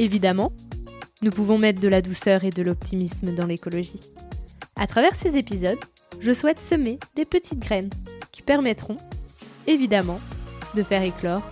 Évidemment, 0.00 0.50
nous 1.20 1.30
pouvons 1.30 1.58
mettre 1.58 1.78
de 1.78 1.86
la 1.86 2.00
douceur 2.00 2.44
et 2.44 2.48
de 2.48 2.62
l'optimisme 2.62 3.34
dans 3.34 3.44
l'écologie. 3.44 4.00
À 4.74 4.86
travers 4.86 5.14
ces 5.14 5.36
épisodes, 5.36 5.78
je 6.20 6.32
souhaite 6.32 6.58
semer 6.58 6.98
des 7.16 7.26
petites 7.26 7.58
graines 7.58 7.90
qui 8.32 8.40
permettront, 8.40 8.96
évidemment, 9.66 10.18
de 10.74 10.82
faire 10.82 11.02
éclore 11.02 11.42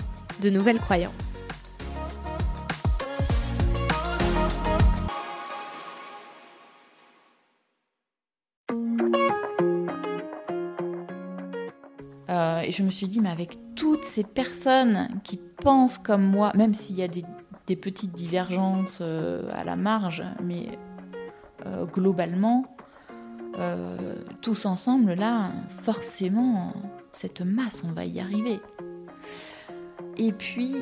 de 0.40 0.48
nouvelles 0.48 0.78
croyances. 0.78 1.42
Euh, 12.30 12.60
et 12.60 12.72
je 12.72 12.82
me 12.82 12.88
suis 12.88 13.08
dit, 13.08 13.20
mais 13.20 13.28
avec 13.28 13.58
toutes 13.74 14.04
ces 14.04 14.24
personnes 14.24 15.20
qui 15.22 15.38
pensent 15.62 15.98
comme 15.98 16.24
moi, 16.24 16.50
même 16.54 16.72
s'il 16.72 16.96
y 16.96 17.02
a 17.02 17.08
des, 17.08 17.24
petites 17.76 18.12
divergences 18.12 18.98
euh, 19.00 19.48
à 19.52 19.64
la 19.64 19.76
marge, 19.76 20.22
mais 20.42 20.78
euh, 21.66 21.84
globalement, 21.86 22.64
tous 24.40 24.66
ensemble, 24.66 25.14
là, 25.14 25.50
forcément, 25.82 26.72
cette 27.10 27.40
masse, 27.40 27.82
on 27.84 27.90
va 27.90 28.04
y 28.04 28.20
arriver. 28.20 28.60
Et 30.16 30.30
puis, 30.30 30.76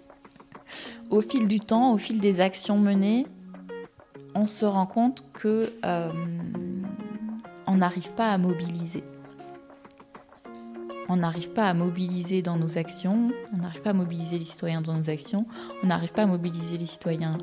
au 1.10 1.20
fil 1.20 1.48
du 1.48 1.58
temps, 1.58 1.92
au 1.92 1.98
fil 1.98 2.20
des 2.20 2.40
actions 2.40 2.78
menées, 2.78 3.26
on 4.36 4.46
se 4.46 4.64
rend 4.64 4.86
compte 4.86 5.24
que 5.32 5.72
on 7.66 7.74
n'arrive 7.76 8.12
pas 8.14 8.30
à 8.30 8.38
mobiliser 8.38 9.02
on 11.08 11.16
n'arrive 11.16 11.50
pas 11.50 11.68
à 11.68 11.74
mobiliser 11.74 12.42
dans 12.42 12.56
nos 12.56 12.78
actions, 12.78 13.30
on 13.52 13.58
n'arrive 13.58 13.82
pas 13.82 13.90
à 13.90 13.94
mobiliser 13.94 14.38
les 14.38 14.44
citoyens 14.44 14.80
dans 14.80 14.94
nos 14.94 15.10
actions, 15.10 15.44
on 15.82 15.86
n'arrive 15.86 16.12
pas 16.12 16.22
à 16.22 16.26
mobiliser 16.26 16.78
les 16.78 16.86
citoyens 16.86 17.38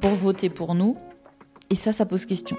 pour 0.00 0.14
voter 0.14 0.50
pour 0.50 0.74
nous. 0.74 0.96
Et 1.70 1.74
ça, 1.74 1.92
ça 1.92 2.06
pose 2.06 2.26
question. 2.26 2.56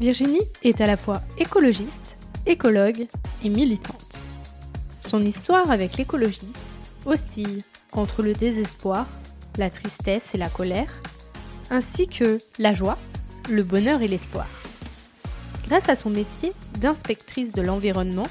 Virginie 0.00 0.42
est 0.62 0.80
à 0.80 0.86
la 0.86 0.96
fois 0.96 1.22
écologiste, 1.38 2.16
écologue 2.46 3.08
et 3.42 3.48
militante. 3.48 4.20
Son 5.10 5.20
histoire 5.24 5.70
avec 5.70 5.96
l'écologie 5.96 6.52
oscille 7.04 7.62
entre 7.92 8.22
le 8.22 8.32
désespoir, 8.32 9.06
la 9.56 9.70
tristesse 9.70 10.34
et 10.34 10.38
la 10.38 10.48
colère, 10.48 11.00
ainsi 11.70 12.08
que 12.08 12.38
la 12.58 12.72
joie, 12.72 12.98
le 13.48 13.62
bonheur 13.62 14.02
et 14.02 14.08
l'espoir. 14.08 14.46
Grâce 15.68 15.88
à 15.88 15.94
son 15.94 16.10
métier 16.10 16.52
d'inspectrice 16.80 17.52
de 17.52 17.62
l'environnement, 17.62 18.26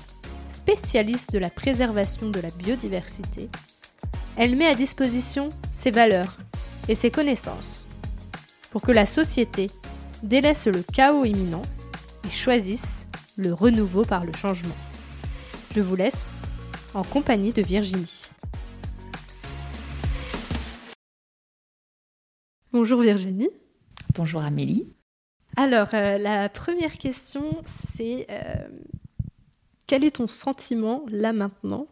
spécialiste 0.49 1.31
de 1.31 1.39
la 1.39 1.49
préservation 1.49 2.30
de 2.30 2.39
la 2.39 2.49
biodiversité, 2.49 3.49
elle 4.38 4.55
met 4.55 4.67
à 4.67 4.75
disposition 4.75 5.49
ses 5.71 5.92
valeurs 5.92 6.37
et 6.87 6.95
ses 6.95 7.11
connaissances 7.11 7.87
pour 8.71 8.81
que 8.81 8.92
la 8.92 9.05
société 9.05 9.69
délaisse 10.23 10.65
le 10.65 10.83
chaos 10.83 11.25
imminent 11.25 11.61
et 12.25 12.31
choisisse 12.31 13.05
le 13.36 13.54
renouveau 13.54 14.04
par 14.04 14.25
le 14.25 14.33
changement. 14.33 14.75
Je 15.75 15.81
vous 15.81 15.95
laisse 15.95 16.31
en 16.93 17.04
compagnie 17.04 17.54
de 17.54 17.61
Virginie. 17.61 18.17
Bonjour 22.80 23.02
Virginie. 23.02 23.49
Bonjour 24.14 24.39
Amélie. 24.39 24.86
Alors, 25.55 25.88
euh, 25.95 26.20
la 26.20 26.48
première 26.48 26.99
question, 26.99 27.64
c'est 27.65 28.27
euh, 28.30 28.67
quel 29.88 30.05
est 30.05 30.17
ton 30.17 30.27
sentiment 30.27 31.04
là 31.10 31.33
maintenant 31.33 31.87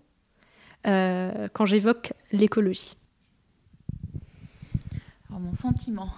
euh, 0.86 1.48
quand 1.54 1.66
j'évoque 1.66 2.14
l'écologie? 2.32 2.94
Alors, 5.28 5.40
mon 5.40 5.52
sentiment, 5.52 6.12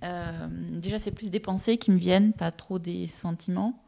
déjà, 0.00 0.98
c'est 0.98 1.12
plus 1.12 1.30
des 1.30 1.40
pensées 1.40 1.76
qui 1.76 1.90
me 1.90 1.98
viennent, 1.98 2.32
pas 2.32 2.50
trop 2.50 2.78
des 2.78 3.06
sentiments. 3.08 3.84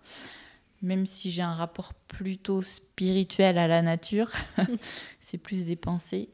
Même 0.82 1.06
si 1.06 1.30
j'ai 1.30 1.40
un 1.42 1.54
rapport 1.54 1.94
plutôt 1.94 2.60
spirituel 2.60 3.56
à 3.56 3.68
la 3.68 3.80
nature, 3.80 4.30
c'est 5.20 5.38
plus 5.38 5.64
des 5.64 5.76
pensées. 5.76 6.28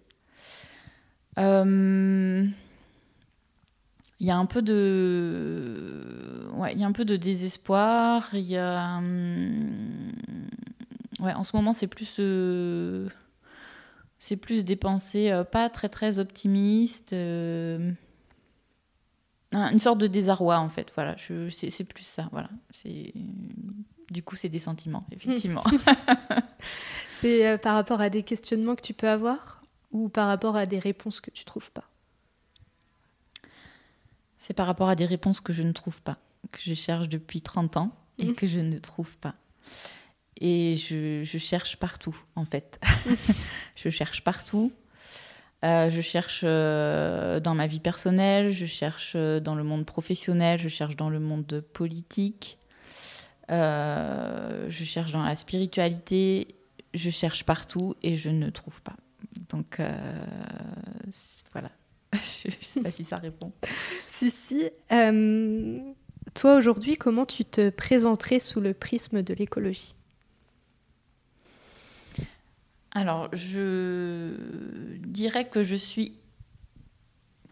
Il 4.21 4.27
y 4.27 4.31
a 4.31 4.37
un 4.37 4.45
peu 4.45 4.61
de, 4.61 6.47
ouais, 6.53 6.75
il 6.75 6.79
y 6.79 6.85
a 6.85 6.87
un 6.87 6.93
peu 6.93 7.07
de 7.07 7.17
désespoir. 7.17 8.29
Il 8.35 8.41
y 8.41 8.59
a, 8.59 8.99
hum, 8.99 10.13
ouais, 11.21 11.33
en 11.33 11.43
ce 11.43 11.57
moment, 11.57 11.73
c'est 11.73 11.87
plus, 11.87 12.17
euh, 12.21 13.09
c'est 14.19 14.37
plus 14.37 14.63
des 14.63 14.77
pensées 14.77 15.31
euh, 15.31 15.43
pas 15.43 15.71
très 15.71 15.89
très 15.89 16.19
optimistes. 16.19 17.15
Euh, 17.15 17.93
une 19.53 19.79
sorte 19.79 19.99
de 19.99 20.07
désarroi 20.07 20.59
en 20.59 20.69
fait. 20.69 20.93
Voilà, 20.95 21.17
c'est 21.49 21.85
plus 21.85 22.05
ça. 22.05 22.29
Voilà, 22.31 22.51
c'est 22.71 23.15
du 24.11 24.23
coup, 24.23 24.37
c'est 24.37 24.51
des 24.51 24.59
sentiments, 24.59 25.03
effectivement. 25.13 25.65
c'est 27.21 27.57
par 27.59 27.75
rapport 27.75 28.03
à 28.03 28.11
des 28.11 28.23
questionnements 28.23 28.75
que 28.75 28.83
tu 28.83 28.93
peux 28.93 29.09
avoir 29.09 29.63
ou 29.93 30.11
par 30.11 30.29
rapport 30.29 30.57
à 30.57 30.67
des 30.67 30.79
réponses 30.79 31.23
que 31.23 31.31
tu 31.31 31.47
trouves 31.47 31.73
pas? 31.73 31.85
C'est 34.41 34.55
par 34.55 34.67
rapport 34.67 34.89
à 34.89 34.97
des 34.97 35.05
réponses 35.05 35.41
que 35.41 35.53
je 35.53 35.63
ne 35.63 35.71
trouve 35.71 36.01
pas, 36.01 36.17
que 36.51 36.61
je 36.63 36.73
cherche 36.73 37.11
depuis 37.11 37.43
30 37.43 37.77
ans 37.77 37.93
et 38.19 38.25
mhm. 38.25 38.35
que 38.35 38.47
je 38.47 38.59
ne 38.59 38.79
trouve 38.79 39.17
pas. 39.19 39.35
Et 40.41 40.77
je, 40.77 41.23
cherche 41.39 41.77
partout, 41.77 42.17
en 42.35 42.47
fait. 42.47 42.81
je 43.77 43.91
cherche 43.91 44.25
partout. 44.25 44.73
Euh, 45.63 45.91
je 45.91 46.01
cherche 46.01 46.41
euh, 46.45 47.39
dans 47.39 47.55
ma 47.55 47.67
vie 47.67 47.81
personnelle, 47.81 48.51
je 48.51 48.65
cherche 48.65 49.13
euh, 49.15 49.41
dans 49.41 49.55
le 49.55 49.63
monde 49.63 49.85
professionnel, 49.85 50.59
je 50.59 50.69
cherche 50.69 50.97
dans 50.97 51.11
le 51.11 51.21
monde 51.21 51.63
politique, 51.75 52.57
je 53.51 54.85
cherche 54.85 55.13
dans 55.13 55.23
la 55.23 55.37
spiritualité, 55.37 56.57
je 56.95 57.11
cherche 57.11 57.45
partout 57.45 57.95
et 58.03 58.17
je 58.17 58.31
ne 58.31 58.49
trouve 58.49 58.81
pas. 58.81 58.97
Donc 59.51 59.83
voilà, 61.53 61.71
je 62.43 62.49
ne 62.49 62.53
sais 62.63 62.81
pas 62.81 62.91
si 62.91 63.05
ça 63.05 63.17
répond. 63.17 63.53
si, 64.07 64.31
si. 64.31 64.69
Euh, 64.93 65.79
toi, 66.35 66.57
aujourd'hui, 66.57 66.97
comment 66.97 67.27
tu 67.27 67.45
te 67.45 67.71
présenterais 67.71 68.39
sous 68.39 68.61
le 68.61 68.75
prisme 68.75 69.23
de 69.23 69.35
l'écologie? 69.35 69.95
Alors, 72.93 73.29
je 73.35 74.35
dirais 74.99 75.49
que 75.49 75.63
je 75.63 75.77
suis 75.77 76.17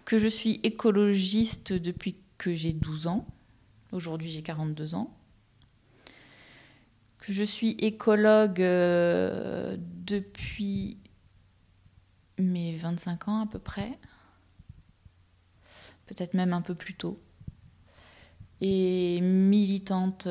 que 0.04 0.18
je 0.18 0.26
suis 0.26 0.58
écologiste 0.62 1.74
depuis 1.74 2.16
que 2.38 2.54
j'ai 2.54 2.72
12 2.72 3.08
ans. 3.08 3.26
Aujourd'hui, 3.92 4.30
j'ai 4.30 4.42
42 4.42 4.94
ans. 4.94 5.14
Que 7.18 7.32
je 7.32 7.44
suis 7.44 7.72
écologue 7.72 8.62
euh, 8.62 9.76
depuis 9.78 10.96
mes 12.38 12.76
25 12.76 13.28
ans 13.28 13.42
à 13.42 13.46
peu 13.46 13.58
près 13.58 13.98
peut-être 16.08 16.34
même 16.34 16.52
un 16.52 16.62
peu 16.62 16.74
plus 16.74 16.94
tôt, 16.94 17.16
et 18.60 19.20
militante 19.20 20.28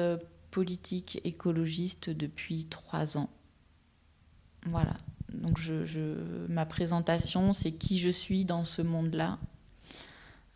politique 0.52 1.22
écologiste 1.24 2.10
depuis 2.10 2.66
trois 2.66 3.18
ans. 3.18 3.30
Voilà. 4.66 4.98
Donc 5.34 5.58
je, 5.58 6.16
ma 6.50 6.66
présentation, 6.66 7.54
c'est 7.54 7.72
qui 7.72 8.00
je 8.00 8.10
suis 8.10 8.46
dans 8.46 8.64
ce 8.64 8.82
monde-là. 8.82 9.38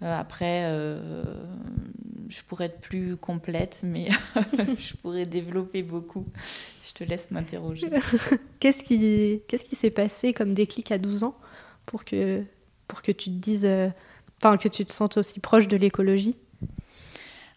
Euh, 0.01 0.19
après, 0.19 0.63
euh, 0.63 1.23
je 2.29 2.41
pourrais 2.43 2.65
être 2.65 2.79
plus 2.79 3.15
complète, 3.15 3.81
mais 3.83 4.09
je 4.57 4.95
pourrais 4.95 5.25
développer 5.25 5.83
beaucoup. 5.83 6.25
Je 6.83 6.93
te 6.93 7.03
laisse 7.03 7.29
m'interroger. 7.29 7.89
qu'est-ce 8.59 8.83
qui 8.83 9.75
s'est 9.75 9.91
passé 9.91 10.33
comme 10.33 10.53
déclic 10.53 10.91
à 10.91 10.97
12 10.97 11.23
ans 11.23 11.37
pour 11.85 12.05
que, 12.05 12.43
pour 12.87 13.01
que 13.01 13.11
tu 13.11 13.29
te 13.29 13.35
dises 13.35 13.65
euh, 13.65 13.89
Enfin, 14.43 14.57
que 14.57 14.67
tu 14.67 14.85
te 14.85 14.91
sentes 14.91 15.17
aussi 15.17 15.39
proche 15.39 15.67
de 15.67 15.77
l'écologie 15.77 16.35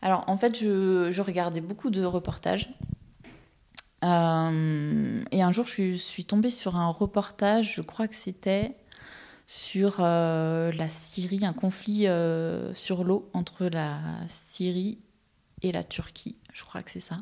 Alors, 0.02 0.24
en 0.26 0.36
fait, 0.36 0.58
je, 0.58 1.20
regardais 1.20 1.60
beaucoup 1.60 1.90
de 1.90 2.04
reportages 2.04 2.70
et 4.02 4.06
un 5.42 5.50
jour, 5.50 5.66
je 5.66 5.94
suis, 5.94 6.24
tombée 6.26 6.50
sur 6.50 6.76
un 6.76 6.88
reportage, 6.88 7.76
je 7.76 7.80
crois 7.80 8.06
que 8.06 8.14
c'était 8.14 8.76
sur 9.46 10.02
la 10.02 10.88
Syrie, 10.90 11.46
un 11.46 11.54
conflit 11.54 12.06
sur 12.74 13.02
l'eau 13.02 13.30
entre 13.32 13.64
la 13.64 13.98
Syrie 14.28 14.98
et 15.62 15.72
la 15.72 15.84
Turquie. 15.84 16.36
Je 16.52 16.64
crois 16.64 16.82
que 16.82 16.90
c'est 16.90 17.00
ça. 17.00 17.16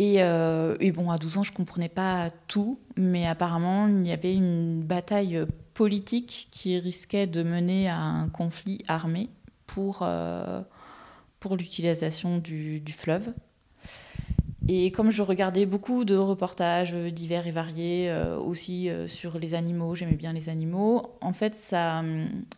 Euh, 0.00 0.76
et, 0.80 0.92
bon, 0.92 1.10
à 1.10 1.18
12 1.18 1.38
ans, 1.38 1.42
je 1.42 1.52
comprenais 1.52 1.88
pas 1.88 2.30
tout, 2.48 2.78
mais 2.96 3.26
apparemment, 3.26 3.88
il 3.88 4.06
y 4.06 4.12
avait 4.12 4.34
une 4.34 4.82
bataille 4.82 5.44
politique 5.74 6.48
qui 6.50 6.78
risquait 6.78 7.26
de 7.26 7.42
mener 7.42 7.88
à 7.88 7.98
un 7.98 8.28
conflit 8.28 8.82
armé 8.88 9.28
pour, 9.66 10.00
euh, 10.02 10.62
pour 11.40 11.56
l'utilisation 11.56 12.38
du, 12.38 12.80
du, 12.80 12.92
fleuve. 12.92 13.32
Et 14.68 14.92
comme 14.92 15.10
je 15.10 15.22
regardais 15.22 15.66
beaucoup 15.66 16.04
de 16.04 16.16
reportages 16.16 16.94
divers 16.94 17.46
et 17.46 17.50
variés, 17.50 18.10
euh, 18.10 18.38
aussi 18.38 18.88
sur 19.06 19.38
les 19.38 19.54
animaux, 19.54 19.94
j'aimais 19.94 20.14
bien 20.14 20.32
les 20.32 20.48
animaux, 20.48 21.16
en 21.20 21.32
fait, 21.32 21.54
ça, 21.56 22.02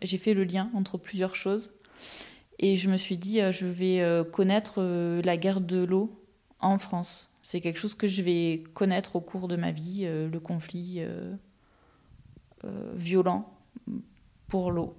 j'ai 0.03 0.19
fait 0.19 0.35
le 0.35 0.45
lien 0.45 0.71
entre 0.75 0.99
plusieurs 0.99 1.37
choses. 1.37 1.73
Et 2.59 2.77
je 2.77 2.91
me 2.91 2.97
suis 2.97 3.17
dit, 3.17 3.41
je 3.51 3.67
vais 3.67 4.25
connaître 4.33 4.83
la 5.25 5.37
guerre 5.37 5.61
de 5.61 5.83
l'eau 5.83 6.25
en 6.61 6.79
France. 6.79 7.31
C'est 7.45 7.61
quelque 7.61 7.79
chose 7.79 7.95
que 7.95 8.07
je 8.07 8.23
vais 8.23 8.65
connaître 8.73 9.17
au 9.17 9.21
cours 9.21 9.49
de 9.49 9.57
ma 9.57 9.71
vie, 9.71 10.05
euh, 10.05 10.29
le 10.31 10.41
conflit 10.41 10.97
euh, 11.01 11.05
euh, 11.05 11.37
violent 12.95 13.53
pour 14.49 14.71
l'eau. 14.71 14.97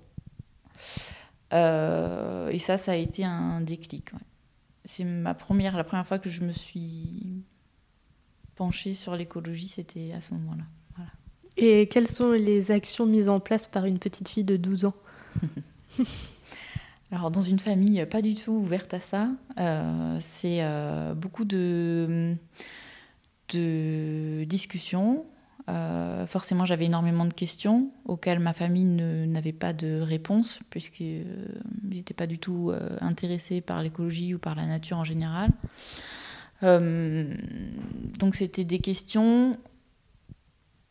et 1.51 2.59
ça, 2.59 2.77
ça 2.77 2.91
a 2.91 2.95
été 2.95 3.23
un 3.23 3.61
déclic. 3.61 4.11
C'est 4.83 5.03
ma 5.03 5.33
première, 5.33 5.77
la 5.77 5.83
première 5.83 6.05
fois 6.05 6.19
que 6.19 6.29
je 6.29 6.43
me 6.43 6.51
suis 6.51 7.43
penchée 8.55 8.93
sur 8.93 9.15
l'écologie, 9.15 9.67
c'était 9.67 10.13
à 10.13 10.21
ce 10.21 10.33
moment-là. 10.35 10.63
Et 11.57 11.87
quelles 11.87 12.07
sont 12.07 12.31
les 12.31 12.71
actions 12.71 13.05
mises 13.05 13.29
en 13.29 13.39
place 13.39 13.67
par 13.67 13.85
une 13.85 13.99
petite 13.99 14.27
fille 14.27 14.43
de 14.43 14.57
12 14.57 14.85
ans 14.85 14.95
Alors, 17.11 17.31
dans 17.31 17.41
une 17.41 17.59
famille 17.59 18.05
pas 18.07 18.21
du 18.21 18.35
tout 18.35 18.51
ouverte 18.51 18.93
à 18.93 18.99
ça, 18.99 19.29
euh, 19.57 20.17
c'est 20.19 20.57
euh, 20.61 21.13
beaucoup 21.13 21.45
de, 21.45 22.35
de 23.53 24.43
discussions. 24.43 25.25
Euh, 25.67 26.27
forcément, 26.27 26.65
j'avais 26.65 26.85
énormément 26.85 27.25
de 27.25 27.33
questions 27.33 27.89
auxquelles 28.05 28.39
ma 28.39 28.53
famille 28.53 28.85
n'avait 28.85 29.53
pas 29.53 29.73
de 29.73 29.99
réponse, 29.99 30.59
puisqu'ils 30.69 31.25
n'étaient 31.83 32.13
pas 32.13 32.27
du 32.27 32.37
tout 32.37 32.71
intéressés 33.01 33.61
par 33.61 33.81
l'écologie 33.81 34.35
ou 34.35 34.39
par 34.39 34.55
la 34.55 34.65
nature 34.65 34.97
en 34.97 35.03
général. 35.03 35.49
donc, 36.61 38.35
c'était 38.35 38.65
des 38.65 38.79
questions 38.79 39.57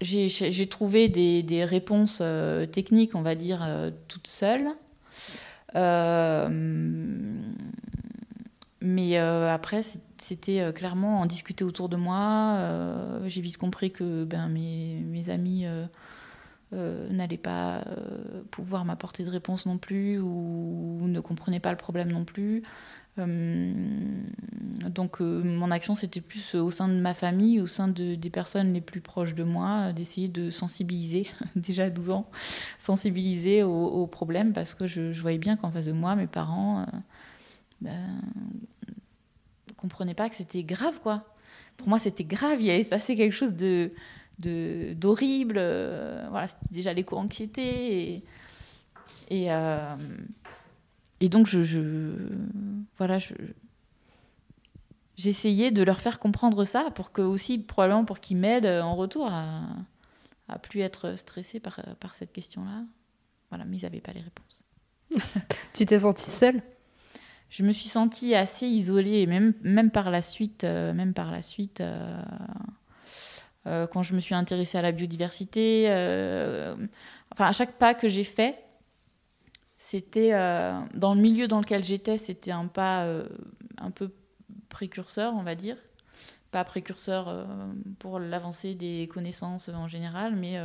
j'ai 0.00 0.66
trouvé 0.66 1.08
des, 1.08 1.42
des 1.42 1.64
réponses 1.64 2.20
techniques, 2.72 3.14
on 3.14 3.22
va 3.22 3.34
dire, 3.34 3.66
toutes 4.08 4.26
seules. 4.26 4.68
Euh, 5.76 6.48
mais 8.80 9.18
euh, 9.18 9.52
après, 9.52 9.82
euh, 10.48 10.72
clairement 10.72 11.20
en 11.20 11.26
discuter 11.26 11.64
autour 11.64 11.88
de 11.88 11.96
moi. 11.96 12.58
J'ai 13.26 13.40
vite 13.40 13.56
compris 13.56 13.90
que 13.90 14.24
ben, 14.24 14.48
mes, 14.48 15.02
mes 15.06 15.30
amis 15.30 15.66
n'allaient 16.72 17.36
pas 17.36 17.84
pouvoir 18.50 18.84
m'apporter 18.84 19.24
de 19.24 19.30
réponse 19.30 19.66
non 19.66 19.78
plus 19.78 20.18
ou, 20.18 21.00
ne 21.02 21.20
comprenaient 21.20 21.60
pas 21.60 21.70
le 21.70 21.76
problème 21.76 22.10
non 22.10 22.24
plus. 22.24 22.62
donc 23.16 25.20
mon 25.20 25.70
action, 25.70 25.94
c'était 25.94 26.20
plus 26.20 26.56
au 26.56 26.70
sein 26.70 26.88
de 26.88 26.94
ma 26.94 27.14
famille, 27.14 27.60
au 27.60 27.68
sein 27.68 27.86
de, 27.88 28.16
des 28.16 28.30
personnes 28.30 28.72
les 28.72 28.80
plus 28.80 29.00
proches 29.00 29.36
de 29.36 29.44
moi, 29.44 29.92
d'essayer 29.92 30.28
de 30.28 30.50
sensibiliser, 30.50 31.28
déjà 31.56 31.84
à 31.84 31.90
12 31.90 32.10
ans, 32.10 32.28
sensibiliser 32.78 33.62
au, 33.62 34.06
problème 34.08 34.52
parce 34.52 34.74
que 34.74 34.86
je, 34.86 35.12
voyais 35.20 35.38
bien 35.38 35.56
qu'en 35.56 35.70
face 35.70 35.86
de 35.86 35.92
moi, 35.92 36.16
mes 36.16 36.26
parents 36.26 36.86
ne 37.82 37.90
comprenaient 39.84 40.14
pas 40.14 40.30
que 40.30 40.34
c'était 40.34 40.64
grave, 40.64 40.98
quoi. 41.02 41.24
Pour 41.76 41.88
moi, 41.88 41.98
c'était 41.98 42.24
grave, 42.24 42.62
il 42.62 42.70
allait 42.70 42.84
se 42.84 42.90
passer 42.90 43.16
quelque 43.16 43.32
chose 43.32 43.54
de 43.54 43.90
d'horrible. 44.94 45.54
voilà, 46.30 46.48
c'était 46.48 46.74
déjà 46.74 46.92
l'éco-anxiété. 46.92 48.14
Et, 48.14 48.24
et, 49.30 49.48
et 51.20 51.28
donc, 51.28 51.46
je, 51.46 52.30
voilà, 52.98 53.18
je, 53.18 53.34
j'essayais 55.16 55.70
de 55.70 55.82
leur 55.82 56.00
faire 56.00 56.18
comprendre 56.18 56.64
ça 56.64 56.90
pour 56.90 57.12
que 57.12 57.22
aussi, 57.22 57.58
probablement, 57.58 58.04
pour 58.04 58.18
qu'ils 58.18 58.38
m'aident 58.38 58.66
en 58.82 58.96
retour 58.96 59.28
à, 59.30 59.62
à 60.48 60.58
plus 60.58 60.80
être 60.80 61.16
stressés 61.16 61.60
par, 61.60 61.80
par 62.00 62.14
cette 62.14 62.32
question-là. 62.32 62.84
Voilà, 63.50 63.64
mais 63.64 63.76
ils 63.76 63.82
n'avaient 63.82 64.00
pas 64.00 64.12
les 64.12 64.22
réponses. 64.22 64.64
tu 65.74 65.86
t'es 65.86 66.00
sentie 66.00 66.30
seule? 66.30 66.60
Je 67.54 67.62
me 67.62 67.70
suis 67.70 67.88
sentie 67.88 68.34
assez 68.34 68.66
isolée, 68.66 69.28
même, 69.28 69.54
même 69.62 69.92
par 69.92 70.10
la 70.10 70.22
suite, 70.22 70.64
euh, 70.64 70.92
même 70.92 71.14
par 71.14 71.30
la 71.30 71.40
suite 71.40 71.80
euh, 71.80 72.20
euh, 73.68 73.86
quand 73.86 74.02
je 74.02 74.12
me 74.12 74.18
suis 74.18 74.34
intéressée 74.34 74.76
à 74.76 74.82
la 74.82 74.90
biodiversité, 74.90 75.84
enfin, 77.30 77.46
à 77.46 77.52
chaque 77.52 77.78
pas 77.78 77.94
que 77.94 78.08
j'ai 78.08 78.24
fait, 78.24 78.60
c'était 79.78 80.32
dans 80.94 81.14
le 81.14 81.20
milieu 81.20 81.46
dans 81.46 81.60
lequel 81.60 81.84
j'étais, 81.84 82.18
c'était 82.18 82.50
un 82.50 82.66
pas 82.66 83.06
un 83.78 83.90
peu 83.92 84.12
précurseur, 84.68 85.32
on 85.36 85.44
va 85.44 85.54
dire. 85.54 85.76
Pas 86.50 86.64
précurseur 86.64 87.46
pour 88.00 88.18
l'avancée 88.18 88.74
des 88.74 89.06
connaissances 89.06 89.68
en 89.68 89.86
général, 89.86 90.34
mais 90.34 90.58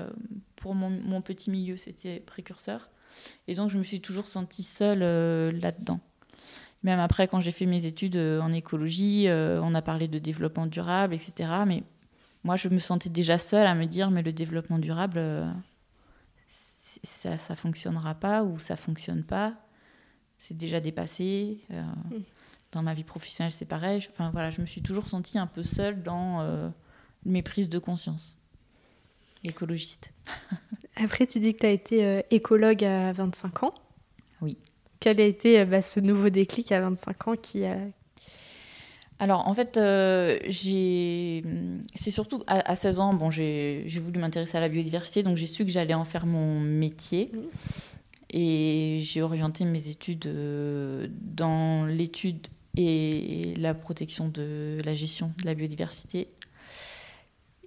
pour 0.55 0.73
mon, 0.73 1.21
petit 1.21 1.51
milieu, 1.51 1.77
c'était 1.77 2.19
précurseur. 2.19 2.89
Et 3.47 3.53
donc, 3.53 3.69
je 3.69 3.77
me 3.77 3.83
suis 3.83 4.01
toujours 4.01 4.25
sentie 4.25 4.63
seule 4.63 5.01
là-dedans. 5.51 5.99
Même 6.83 6.99
après, 6.99 7.27
quand 7.27 7.41
j'ai 7.41 7.51
fait 7.51 7.65
mes 7.65 7.85
études 7.85 8.15
en 8.15 8.53
écologie, 8.53 9.27
on 9.29 9.75
a 9.75 9.81
parlé 9.81 10.07
de 10.07 10.17
développement 10.17 10.65
durable, 10.65 11.13
etc. 11.13 11.49
Mais 11.67 11.83
moi, 12.43 12.55
je 12.55 12.69
me 12.69 12.79
sentais 12.79 13.09
déjà 13.09 13.37
seule 13.37 13.67
à 13.67 13.75
me 13.75 13.85
dire, 13.85 14.11
mais 14.11 14.21
le 14.21 14.31
développement 14.31 14.79
durable 14.79 15.19
ça 17.03 17.37
ça 17.37 17.55
fonctionnera 17.55 18.15
pas 18.15 18.43
ou 18.43 18.59
ça 18.59 18.75
fonctionne 18.75 19.23
pas. 19.23 19.55
C'est 20.37 20.55
déjà 20.55 20.79
dépassé. 20.79 21.59
Euh, 21.71 21.83
mm. 21.83 22.23
Dans 22.71 22.83
ma 22.83 22.93
vie 22.93 23.03
professionnelle, 23.03 23.51
c'est 23.51 23.65
pareil. 23.65 24.05
Enfin 24.11 24.29
voilà, 24.31 24.51
je 24.51 24.61
me 24.61 24.67
suis 24.67 24.81
toujours 24.81 25.07
sentie 25.07 25.39
un 25.39 25.47
peu 25.47 25.63
seule 25.63 26.03
dans 26.03 26.41
euh, 26.41 26.69
mes 27.25 27.41
prises 27.41 27.69
de 27.69 27.79
conscience. 27.79 28.37
Écologiste. 29.43 30.11
Après, 30.95 31.25
tu 31.25 31.39
dis 31.39 31.53
que 31.53 31.59
tu 31.59 31.65
as 31.65 31.71
été 31.71 32.05
euh, 32.05 32.21
écologue 32.29 32.83
à 32.83 33.11
25 33.13 33.63
ans. 33.63 33.73
Quel 34.99 35.21
a 35.21 35.25
été 35.25 35.63
bah, 35.65 35.81
ce 35.81 35.99
nouveau 35.99 36.29
déclic 36.29 36.71
à 36.71 36.81
25 36.81 37.27
ans 37.27 37.35
qui 37.35 37.65
a, 37.65 37.77
alors, 39.21 39.45
en 39.47 39.53
fait, 39.53 39.75
euh, 39.75 40.39
j'ai... 40.47 41.43
c'est 41.93 42.11
surtout 42.11 42.41
à, 42.47 42.75
16 42.75 43.01
ans, 43.01 43.13
bon, 43.13 43.29
j'ai 43.29 43.83
voulu 44.01 44.17
m'intéresser 44.17 44.57
à 44.57 44.61
la 44.61 44.69
biodiversité, 44.69 45.23
donc 45.23 45.35
j'ai 45.35 45.45
su 45.45 45.65
que 45.65 45.71
j'allais 45.71 45.93
en 45.93 46.05
faire 46.05 46.25
mon 46.25 46.59
métier. 46.61 47.29
Mmh. 47.33 47.37
Et 48.31 48.99
j'ai 49.03 49.21
orienté 49.21 49.65
mes 49.65 49.89
études 49.89 50.27
euh, 50.27 51.07
dans 51.11 51.85
l'étude 51.85 52.47
et 52.77 53.55
la 53.57 53.73
protection 53.73 54.29
de 54.29 54.77
la 54.85 54.93
gestion 54.93 55.33
de 55.39 55.45
la 55.45 55.53
biodiversité. 55.53 56.29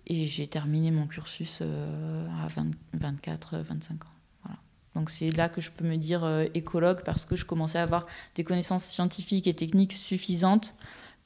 Et 0.06 0.24
j'ai 0.24 0.46
terminé 0.46 0.90
mon 0.90 1.06
cursus 1.06 1.58
euh, 1.60 2.26
à 2.40 2.48
24-25 2.96 3.92
ans. 3.92 4.21
Donc 4.94 5.10
c'est 5.10 5.30
là 5.30 5.48
que 5.48 5.60
je 5.60 5.70
peux 5.70 5.86
me 5.86 5.96
dire 5.96 6.28
écologue 6.54 7.02
parce 7.04 7.24
que 7.24 7.34
je 7.34 7.44
commençais 7.44 7.78
à 7.78 7.82
avoir 7.82 8.06
des 8.34 8.44
connaissances 8.44 8.84
scientifiques 8.84 9.46
et 9.46 9.54
techniques 9.54 9.94
suffisantes 9.94 10.74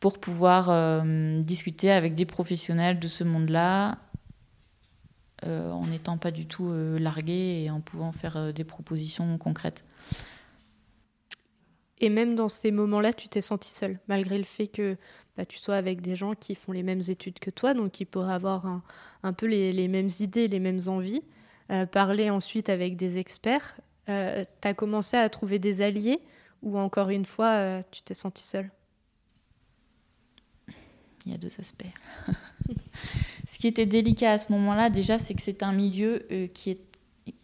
pour 0.00 0.18
pouvoir 0.18 0.68
euh, 0.70 1.40
discuter 1.40 1.90
avec 1.90 2.14
des 2.14 2.26
professionnels 2.26 2.98
de 2.98 3.08
ce 3.08 3.24
monde-là 3.24 3.98
euh, 5.44 5.70
en 5.70 5.86
n'étant 5.86 6.18
pas 6.18 6.30
du 6.30 6.46
tout 6.46 6.70
euh, 6.70 6.98
largué 6.98 7.62
et 7.64 7.70
en 7.70 7.80
pouvant 7.80 8.12
faire 8.12 8.52
des 8.52 8.64
propositions 8.64 9.38
concrètes. 9.38 9.84
Et 11.98 12.10
même 12.10 12.34
dans 12.34 12.48
ces 12.48 12.70
moments-là, 12.72 13.14
tu 13.14 13.28
t'es 13.28 13.40
senti 13.40 13.70
seule, 13.70 13.98
malgré 14.06 14.36
le 14.36 14.44
fait 14.44 14.66
que 14.66 14.98
bah, 15.38 15.46
tu 15.46 15.58
sois 15.58 15.76
avec 15.76 16.02
des 16.02 16.14
gens 16.14 16.34
qui 16.34 16.54
font 16.54 16.72
les 16.72 16.82
mêmes 16.82 17.02
études 17.08 17.38
que 17.38 17.50
toi, 17.50 17.72
donc 17.72 17.92
qui 17.92 18.04
pourraient 18.04 18.34
avoir 18.34 18.82
un, 19.22 19.32
peu 19.32 19.46
les, 19.46 19.88
mêmes 19.88 20.10
idées, 20.20 20.46
les 20.46 20.60
mêmes 20.60 20.80
envies. 20.88 21.22
Parler 21.90 22.30
ensuite 22.30 22.68
avec 22.68 22.96
des 22.96 23.18
experts. 23.18 23.76
tu 24.06 24.12
as 24.12 24.74
commencé 24.74 25.16
à 25.16 25.28
trouver 25.28 25.58
des 25.58 25.82
alliés 25.82 26.20
ou 26.62 26.78
encore 26.78 27.10
une 27.10 27.26
fois, 27.26 27.82
tu 27.90 28.02
t'es 28.02 28.14
senti 28.14 28.42
seule? 28.42 28.70
Il 31.26 31.32
y 31.32 31.34
a 31.34 31.38
deux 31.38 31.52
aspects. 31.58 31.84
ce 33.48 33.58
qui 33.58 33.66
était 33.66 33.84
délicat 33.84 34.30
à 34.30 34.38
ce 34.38 34.52
moment-là, 34.52 34.90
déjà, 34.90 35.18
c'est 35.18 35.34
que 35.34 35.42
c'est 35.42 35.64
un 35.64 35.72
milieu 35.72 36.24
euh, 36.30 36.46
qui, 36.46 36.70
est, 36.70 36.80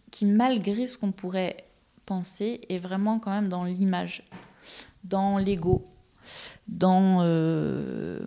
qui, 0.09 0.25
malgré 0.25 0.87
ce 0.87 0.97
qu'on 0.97 1.11
pourrait 1.11 1.65
penser, 2.05 2.61
est 2.69 2.77
vraiment 2.77 3.19
quand 3.19 3.31
même 3.31 3.49
dans 3.49 3.65
l'image, 3.65 4.23
dans 5.03 5.37
l'ego, 5.37 5.89
dans... 6.69 7.19
Euh, 7.21 8.19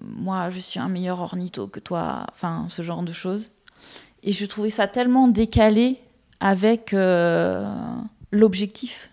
moi, 0.00 0.48
je 0.48 0.58
suis 0.58 0.80
un 0.80 0.88
meilleur 0.88 1.20
ornitho 1.20 1.68
que 1.68 1.80
toi, 1.80 2.26
enfin, 2.32 2.66
ce 2.70 2.80
genre 2.80 3.02
de 3.02 3.12
choses. 3.12 3.50
Et 4.22 4.32
je 4.32 4.46
trouvais 4.46 4.70
ça 4.70 4.86
tellement 4.86 5.28
décalé 5.28 5.98
avec 6.40 6.94
l'objectif. 8.32 9.10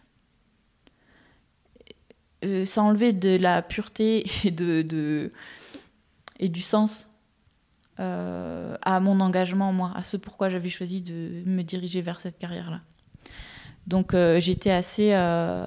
ça 2.64 2.84
enlevait 2.84 3.14
de 3.14 3.38
la 3.38 3.62
pureté 3.62 4.26
et, 4.44 4.52
de, 4.52 5.32
du 6.40 6.62
sens 6.62 7.08
à 7.98 9.00
mon 9.02 9.20
engagement, 9.20 9.74
moi, 9.74 9.92
à 9.96 10.04
ce 10.04 10.18
pourquoi 10.18 10.50
j'avais 10.50 10.70
choisi 10.70 11.02
de 11.02 11.44
me 11.46 11.64
diriger 11.64 12.02
vers 12.02 12.20
cette 12.22 12.38
carrière-là. 12.38 12.80
Donc 13.90 14.14
euh, 14.14 14.40
j'étais 14.40 14.70
assez 14.70 15.14
euh, 15.14 15.66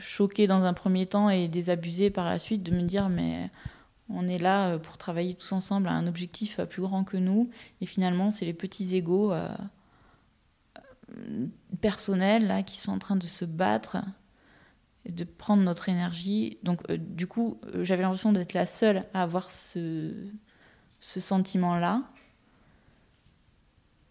choquée 0.00 0.46
dans 0.46 0.64
un 0.64 0.72
premier 0.72 1.06
temps 1.06 1.28
et 1.28 1.48
désabusée 1.48 2.08
par 2.08 2.28
la 2.28 2.38
suite 2.38 2.62
de 2.62 2.70
me 2.70 2.82
dire 2.82 3.08
mais 3.08 3.50
on 4.08 4.28
est 4.28 4.38
là 4.38 4.70
euh, 4.70 4.78
pour 4.78 4.96
travailler 4.96 5.34
tous 5.34 5.52
ensemble 5.52 5.88
à 5.88 5.92
un 5.92 6.06
objectif 6.06 6.60
plus 6.62 6.82
grand 6.82 7.04
que 7.04 7.16
nous 7.16 7.50
et 7.80 7.86
finalement 7.86 8.30
c'est 8.30 8.44
les 8.44 8.54
petits 8.54 8.94
égaux 8.96 9.32
personnels 11.80 12.46
là 12.46 12.62
qui 12.62 12.78
sont 12.78 12.92
en 12.92 12.98
train 12.98 13.16
de 13.16 13.26
se 13.26 13.44
battre 13.44 13.98
et 15.04 15.12
de 15.12 15.24
prendre 15.24 15.62
notre 15.62 15.88
énergie. 15.88 16.58
Donc 16.62 16.90
du 16.92 17.26
coup 17.26 17.60
j'avais 17.80 18.02
l'impression 18.02 18.32
d'être 18.32 18.54
la 18.54 18.66
seule 18.66 19.04
à 19.14 19.22
avoir 19.22 19.50
ce, 19.50 20.12
ce 21.00 21.20
sentiment 21.20 21.76
là. 21.78 22.02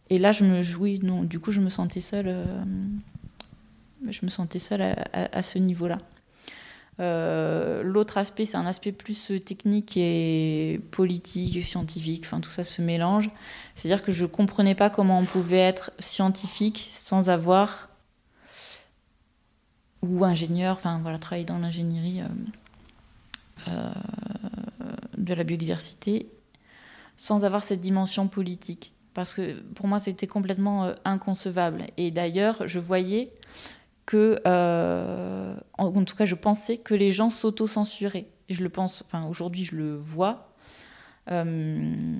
Et 0.10 0.18
là, 0.18 0.32
je 0.32 0.44
me 0.44 0.62
jouis, 0.62 1.00
non, 1.00 1.24
du 1.24 1.40
coup, 1.40 1.52
je 1.52 1.62
me 1.62 1.70
sentais 1.70 2.02
seule, 2.02 2.28
euh, 2.28 2.64
je 4.08 4.20
me 4.24 4.30
sentais 4.30 4.60
seule 4.60 4.82
à, 5.14 5.44
ce 5.44 5.58
niveau-là. 5.58 5.98
Euh, 7.00 7.84
l'autre 7.84 8.18
aspect, 8.18 8.46
c'est 8.46 8.58
un 8.58 8.66
aspect 8.66 8.92
plus 8.92 9.32
technique 9.46 9.98
et 9.98 10.80
politique, 10.92 11.62
scientifique, 11.64 12.24
enfin 12.25 12.40
tout 12.40 12.50
ça 12.50 12.64
se 12.64 12.82
mélange. 12.82 13.30
C'est-à-dire 13.75 14.04
que 14.04 14.12
je 14.12 14.24
ne 14.24 14.30
comprenais 14.30 14.75
pas 14.75 14.90
comment 14.90 15.20
on 15.20 15.25
pouvait 15.25 15.58
être 15.60 15.92
scientifique 16.00 16.88
sans 16.90 17.30
avoir 17.30 17.90
ou 20.02 20.24
ingénieur, 20.24 20.78
enfin 20.78 21.00
voilà, 21.02 21.18
travailler 21.18 21.46
dans 21.46 21.58
l'ingénierie 21.58 22.22
euh, 23.68 23.92
de 25.18 25.34
la 25.34 25.44
biodiversité 25.44 26.30
sans 27.18 27.46
avoir 27.46 27.64
cette 27.64 27.82
dimension 27.82 28.28
politique 28.28 28.92
parce 29.16 29.34
que 29.34 29.62
pour 29.74 29.88
moi 29.88 30.00
c'était 30.00 30.28
complètement 30.28 30.86
euh, 30.86 30.94
inconcevable. 31.06 31.86
Et 31.98 32.12
d'ailleurs, 32.12 32.68
je 32.68 32.80
voyais 32.80 33.32
que, 34.05 34.39
euh, 34.45 35.55
en, 35.77 36.03
tout 36.03 36.15
cas, 36.15 36.25
je 36.25 36.35
pensais 36.35 36.77
que 36.77 36.93
les 36.93 37.12
gens 37.12 37.29
s'auto-censuraient. 37.29 38.27
Je 38.50 38.63
le 38.63 38.69
pense, 38.69 39.03
enfin 39.05 39.27
aujourd'hui 39.27 39.63
je 39.63 39.75
le 39.75 39.95
vois. 39.95 40.53
Euh, 41.31 42.17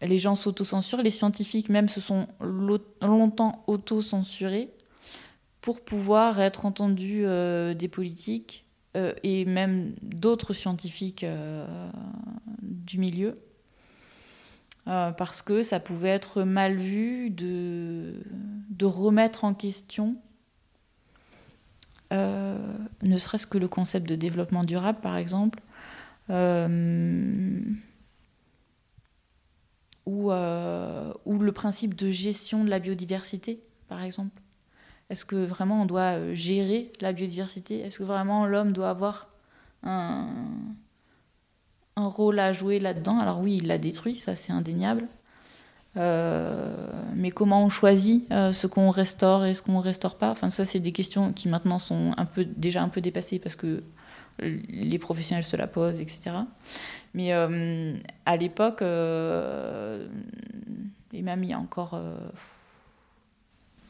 les 0.00 0.18
gens 0.18 0.34
s'auto-censurent, 0.34 1.02
les 1.02 1.10
scientifiques 1.10 1.68
même 1.68 1.88
se 1.88 2.00
sont 2.00 2.26
longtemps 2.40 3.64
auto-censurés 3.66 4.70
pour 5.60 5.84
pouvoir 5.84 6.40
être 6.40 6.64
entendus 6.64 7.26
des 7.74 7.88
politiques 7.88 8.64
et 8.94 9.44
même 9.44 9.94
d'autres 10.00 10.54
scientifiques 10.54 11.26
du 12.62 12.98
milieu. 12.98 13.34
Euh, 14.88 15.12
parce 15.12 15.42
que 15.42 15.62
ça 15.62 15.78
pouvait 15.78 16.08
être 16.08 16.42
mal 16.42 16.76
vu 16.76 17.30
de 17.30 18.14
remettre 18.84 19.44
en 19.44 19.54
question 19.54 20.12
euh, 22.12 22.76
ne 23.02 23.16
serait-ce 23.16 23.46
que 23.46 23.58
le 23.58 23.68
concept 23.68 24.08
de 24.08 24.14
développement 24.14 24.64
durable, 24.64 25.00
par 25.00 25.16
exemple, 25.16 25.60
euh, 26.30 27.60
ou, 30.06 30.32
ou, 30.32 31.38
le 31.38 31.52
principe 31.52 31.94
de 31.94 32.10
gestion 32.10 32.64
de 32.64 32.70
la 32.70 32.78
biodiversité, 32.78 33.62
par 33.88 34.02
exemple. 34.02 34.40
Est-ce 35.08 35.24
que 35.24 35.36
vraiment 35.36 35.82
on 35.82 35.86
doit 35.86 36.34
gérer 36.34 36.92
la 37.00 37.12
biodiversité? 37.12 37.80
Est-ce 37.80 37.98
que 37.98 38.04
vraiment 38.04 38.46
l'homme 38.46 38.72
doit 38.72 38.90
avoir 38.90 39.28
un, 39.82 40.28
un 41.96 42.06
rôle 42.06 42.38
à 42.38 42.52
jouer 42.52 42.78
là-dedans? 42.78 43.18
Alors 43.18 43.40
oui, 43.40 43.56
il 43.56 43.66
l'a 43.66 43.78
détruit, 43.78 44.20
ça 44.20 44.36
c'est 44.36 44.52
indéniable. 44.52 45.06
Euh, 45.96 46.72
mais 47.16 47.30
comment 47.30 47.64
on 47.64 47.68
choisit 47.68 48.30
euh, 48.30 48.52
ce 48.52 48.68
qu'on 48.68 48.90
restaure 48.90 49.44
et 49.44 49.54
ce 49.54 49.62
qu'on 49.62 49.80
restaure 49.80 50.16
pas? 50.16 50.30
Enfin, 50.30 50.50
ça, 50.50 50.64
c'est 50.64 50.78
des 50.80 50.92
questions 50.92 51.32
qui 51.32 51.48
maintenant 51.48 51.78
sont 51.78 52.12
un 52.16 52.24
peu, 52.24 52.44
déjà 52.44 52.82
un 52.82 52.88
peu 52.88 53.00
dépassées 53.00 53.38
parce 53.38 53.56
que 53.56 53.82
les 54.38 54.98
professionnels 54.98 55.44
se 55.44 55.56
la 55.56 55.66
posent, 55.66 56.00
etc. 56.00 56.30
Mais 57.12 57.32
euh, 57.32 57.94
à 58.24 58.36
l'époque, 58.36 58.82
et 58.82 58.86
même 61.22 61.42
il 61.42 61.50
y 61.50 61.52
a 61.52 61.58
encore 61.58 62.00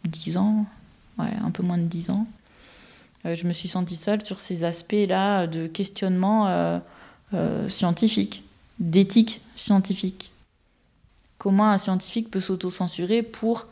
10 0.05 0.39
ans, 0.39 0.65
ouais, 1.19 1.29
un 1.45 1.51
peu 1.51 1.63
moins 1.63 1.79
de 1.79 1.85
10 1.85 2.11
ans, 2.11 2.27
je 3.25 3.47
me 3.47 3.53
suis 3.53 3.69
sentie 3.69 3.97
seule 3.97 4.25
sur 4.25 4.41
ces 4.41 4.65
aspects-là 4.65 5.47
de 5.47 5.67
questionnement 5.67 6.81
scientifique, 7.69 8.43
d'éthique 8.81 9.43
scientifique. 9.55 10.30
Comment 11.41 11.71
un 11.71 11.79
scientifique 11.79 12.31
peut 12.31 12.39
s'auto-censurer 12.39 13.23
pour, 13.23 13.67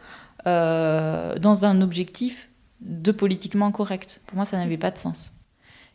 euh, 0.47 1.39
dans 1.39 1.67
un 1.67 1.83
objectif 1.83 2.49
de 2.81 3.13
politiquement 3.13 3.71
correct 3.73 4.23
Pour 4.27 4.37
moi, 4.37 4.47
ça 4.47 4.57
n'avait 4.57 4.79
pas 4.79 4.91
de 4.91 4.97
sens. 4.97 5.35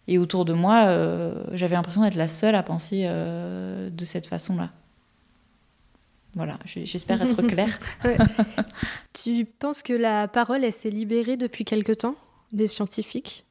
Et 0.08 0.20
autour 0.20 0.46
de 0.46 0.54
moi, 0.54 0.84
euh, 0.86 1.44
j'avais 1.54 1.74
l'impression 1.74 2.04
d'être 2.04 2.14
la 2.14 2.28
seule 2.28 2.54
à 2.54 2.62
penser 2.62 3.06
de 3.08 4.06
cette 4.06 4.28
façon-là. 4.28 4.70
Voilà, 6.36 6.60
j'espère 6.66 7.24
être 7.24 7.42
claire. 7.48 7.80
Tu 9.14 9.46
penses 9.46 9.82
que 9.82 9.94
la 9.94 10.28
parole, 10.28 10.64
elle 10.64 10.72
s'est 10.72 10.92
libérée 10.92 11.38
depuis 11.38 11.66
quelque 11.66 11.94
temps 11.94 12.16
des 12.52 12.68
scientifiques? 12.68 13.46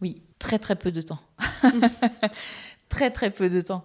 Oui, 0.00 0.22
très 0.38 0.60
très 0.60 0.76
peu 0.76 0.92
de 0.92 1.00
temps. 1.00 1.18
très 2.88 3.10
très 3.10 3.30
peu 3.30 3.50
de 3.50 3.62
temps. 3.62 3.84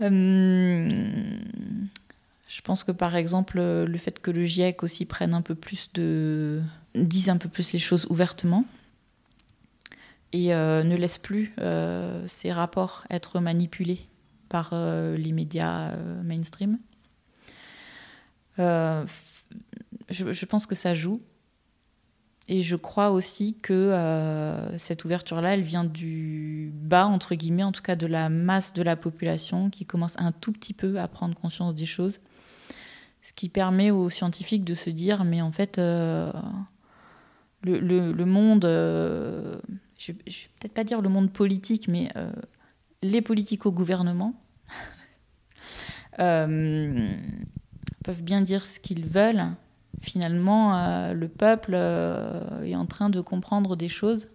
Euh, 0.00 0.88
je 2.52 2.60
pense 2.60 2.84
que 2.84 2.92
par 2.92 3.16
exemple, 3.16 3.58
le 3.58 3.98
fait 3.98 4.20
que 4.20 4.30
le 4.30 4.44
GIEC 4.44 4.82
aussi 4.82 5.06
prenne 5.06 5.32
un 5.32 5.40
peu 5.40 5.54
plus 5.54 5.90
de. 5.94 6.60
dise 6.94 7.30
un 7.30 7.38
peu 7.38 7.48
plus 7.48 7.72
les 7.72 7.78
choses 7.78 8.06
ouvertement 8.10 8.66
et 10.34 10.52
euh, 10.54 10.82
ne 10.82 10.94
laisse 10.94 11.16
plus 11.16 11.54
euh, 11.58 12.22
ces 12.26 12.52
rapports 12.52 13.06
être 13.08 13.40
manipulés 13.40 14.00
par 14.50 14.74
les 14.74 15.32
médias 15.32 15.96
mainstream. 16.24 16.78
je, 18.58 20.44
pense 20.44 20.66
que 20.66 20.74
ça 20.74 20.92
joue. 20.92 21.22
Et 22.48 22.60
je 22.60 22.74
crois 22.76 23.10
aussi 23.10 23.56
que 23.62 23.72
euh, 23.72 24.76
cette 24.76 25.04
ouverture-là, 25.04 25.54
elle 25.54 25.62
vient 25.62 25.84
du 25.84 26.72
bas, 26.74 27.06
entre 27.06 27.34
guillemets, 27.34 27.62
en 27.62 27.72
tout 27.72 27.82
cas 27.82 27.94
de 27.94 28.06
la 28.06 28.28
masse 28.28 28.72
de 28.72 28.82
la 28.82 28.96
population 28.96 29.70
qui 29.70 29.86
commence 29.86 30.18
un 30.18 30.32
tout 30.32 30.52
petit 30.52 30.74
peu 30.74 30.98
à 30.98 31.06
prendre 31.06 31.34
conscience 31.34 31.74
des 31.74 31.86
choses. 31.86 32.20
Ce 33.22 33.32
qui 33.32 33.48
permet 33.48 33.90
aux 33.90 34.10
scientifiques 34.10 34.64
de 34.64 34.74
se 34.74 34.90
dire, 34.90 35.24
mais 35.24 35.40
en 35.40 35.52
fait, 35.52 35.78
euh, 35.78 36.32
le, 37.62 38.24
monde, 38.24 38.64
euh, 38.64 39.58
je 39.96 40.12
ne 40.12 40.16
vais 40.18 40.22
peut-être 40.60 40.74
pas 40.74 40.84
dire 40.84 41.00
le 41.00 41.08
monde 41.08 41.32
politique, 41.32 41.88
mais 41.88 42.10
les 43.02 43.22
politiques 43.22 43.64
au 43.64 43.72
gouvernement 43.72 44.34
peuvent 46.18 46.92
bien 48.22 48.40
dire 48.40 48.66
ce 48.66 48.80
qu'ils 48.80 49.06
veulent 49.06 49.54
finalement, 50.02 50.76
euh, 50.76 51.12
le 51.12 51.28
peuple 51.28 51.72
euh, 51.74 52.64
est 52.64 52.76
en 52.76 52.86
train 52.86 53.08
de 53.08 53.20
comprendre 53.20 53.76
des 53.76 53.88
choses. 53.88 54.30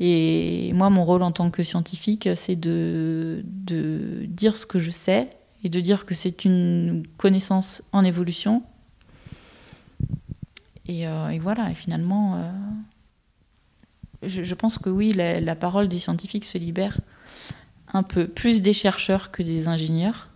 Et 0.00 0.72
moi, 0.74 0.90
mon 0.90 1.04
rôle 1.04 1.22
en 1.22 1.32
tant 1.32 1.50
que 1.50 1.62
scientifique, 1.62 2.28
c'est 2.34 2.56
de, 2.56 3.44
de 3.44 4.24
dire 4.26 4.56
ce 4.56 4.66
que 4.66 4.78
je 4.78 4.90
sais 4.90 5.26
et 5.64 5.68
de 5.68 5.80
dire 5.80 6.06
que 6.06 6.14
c'est 6.14 6.44
une 6.44 7.04
connaissance 7.16 7.82
en 7.92 8.04
évolution. 8.04 8.62
Et, 10.86 11.08
euh, 11.08 11.36
voilà, 11.40 11.70
et 11.70 11.74
finalement, 11.74 12.52
je, 14.22 14.54
pense 14.54 14.78
que 14.78 14.90
oui, 14.90 15.12
la, 15.12 15.40
la, 15.40 15.56
parole 15.56 15.88
des 15.88 15.98
scientifiques 15.98 16.44
se 16.44 16.58
libère 16.58 17.00
un 17.92 18.02
peu 18.02 18.28
plus 18.28 18.62
des 18.62 18.74
chercheurs 18.74 19.30
que 19.30 19.42
des 19.42 19.66
ingénieurs 19.68 20.28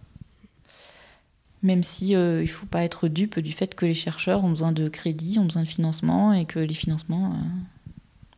même 1.62 1.82
si 1.82 2.14
euh, 2.14 2.42
il 2.42 2.49
faut 2.49 2.66
pas 2.66 2.85
être 2.85 3.08
dupe 3.08 3.40
du 3.40 3.52
fait 3.52 3.75
que 3.75 3.87
les 3.87 3.94
chercheurs 3.94 4.44
ont 4.44 4.50
besoin 4.50 4.73
de 4.73 4.88
crédits, 4.88 5.38
ont 5.38 5.44
besoin 5.44 5.62
de 5.62 5.68
financement 5.68 6.32
et 6.32 6.44
que 6.44 6.58
les 6.58 6.75
financements, 6.75 7.32
euh, 7.32 7.94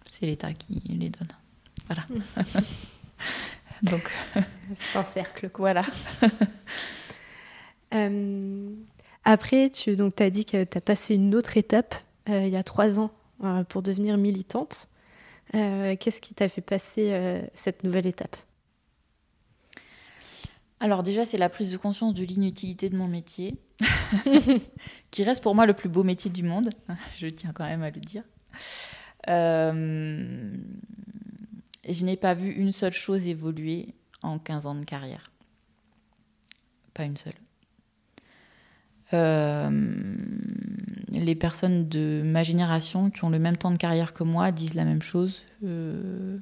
c'est 0.09 0.27
l'État 0.27 0.53
qui 0.53 0.81
les 0.89 1.11
donne. 1.11 1.29
Voilà. 1.87 2.05
Donc, 3.83 4.11
c'est 4.77 4.99
un 4.99 5.05
cercle. 5.05 5.51
Voilà. 5.57 5.85
Euh, 7.93 8.71
après, 9.25 9.69
tu 9.69 9.97
donc, 9.97 10.21
as 10.21 10.31
dit 10.31 10.45
que 10.45 10.63
tu 10.63 10.79
as 10.79 10.81
passé 10.81 11.17
une 11.17 11.35
autre 11.35 11.57
étape 11.57 11.97
il 12.29 12.47
y 12.47 12.55
a 12.55 12.63
trois 12.63 13.01
ans 13.01 13.11
pour 13.69 13.83
devenir 13.83 14.17
militante. 14.17 14.87
Qu'est-ce 15.51 16.21
qui 16.21 16.33
t'a 16.33 16.49
fait 16.49 16.61
passer 16.61 17.43
cette 17.53 17.83
nouvelle 17.83 18.07
étape? 18.07 18.37
Alors 20.81 21.03
déjà, 21.03 21.27
c'est 21.27 21.37
la 21.37 21.51
prise 21.51 21.71
de 21.71 21.77
conscience 21.77 22.15
de 22.15 22.25
l'inutilité 22.25 22.89
de 22.89 22.97
mon 22.97 23.07
métier, 23.07 23.55
qui 25.11 25.23
reste 25.23 25.43
pour 25.43 25.55
moi 25.55 25.67
le 25.67 25.75
plus 25.75 25.91
beau 25.91 26.03
métier 26.03 26.31
du 26.31 26.43
monde, 26.43 26.71
je 27.19 27.27
tiens 27.27 27.53
quand 27.53 27.67
même 27.67 27.83
à 27.83 27.91
le 27.91 28.01
dire. 28.01 28.23
Euh, 29.29 30.57
je 31.89 32.05
n'ai 32.05 32.17
pas 32.17 32.35
vu 32.35 32.51
une 32.51 32.73
seule 32.73 32.93
chose 32.93 33.29
évoluer 33.29 33.87
en 34.23 34.39
15 34.39 34.67
ans 34.67 34.75
de 34.75 34.85
carrière. 34.85 35.31
Pas 36.95 37.05
une 37.05 37.17
seule. 37.17 37.35
Euh, 39.13 39.71
les 41.13 41.35
personnes 41.35 41.89
de 41.89 42.23
ma 42.27 42.43
génération 42.43 43.11
qui 43.11 43.25
ont 43.25 43.31
le 43.31 43.39
même 43.39 43.57
temps 43.57 43.73
de 43.73 43.77
carrière 43.77 44.13
que 44.13 44.23
moi 44.23 44.53
disent 44.53 44.75
la 44.75 44.85
même 44.85 45.03
chose. 45.03 45.43
Euh, 45.65 46.39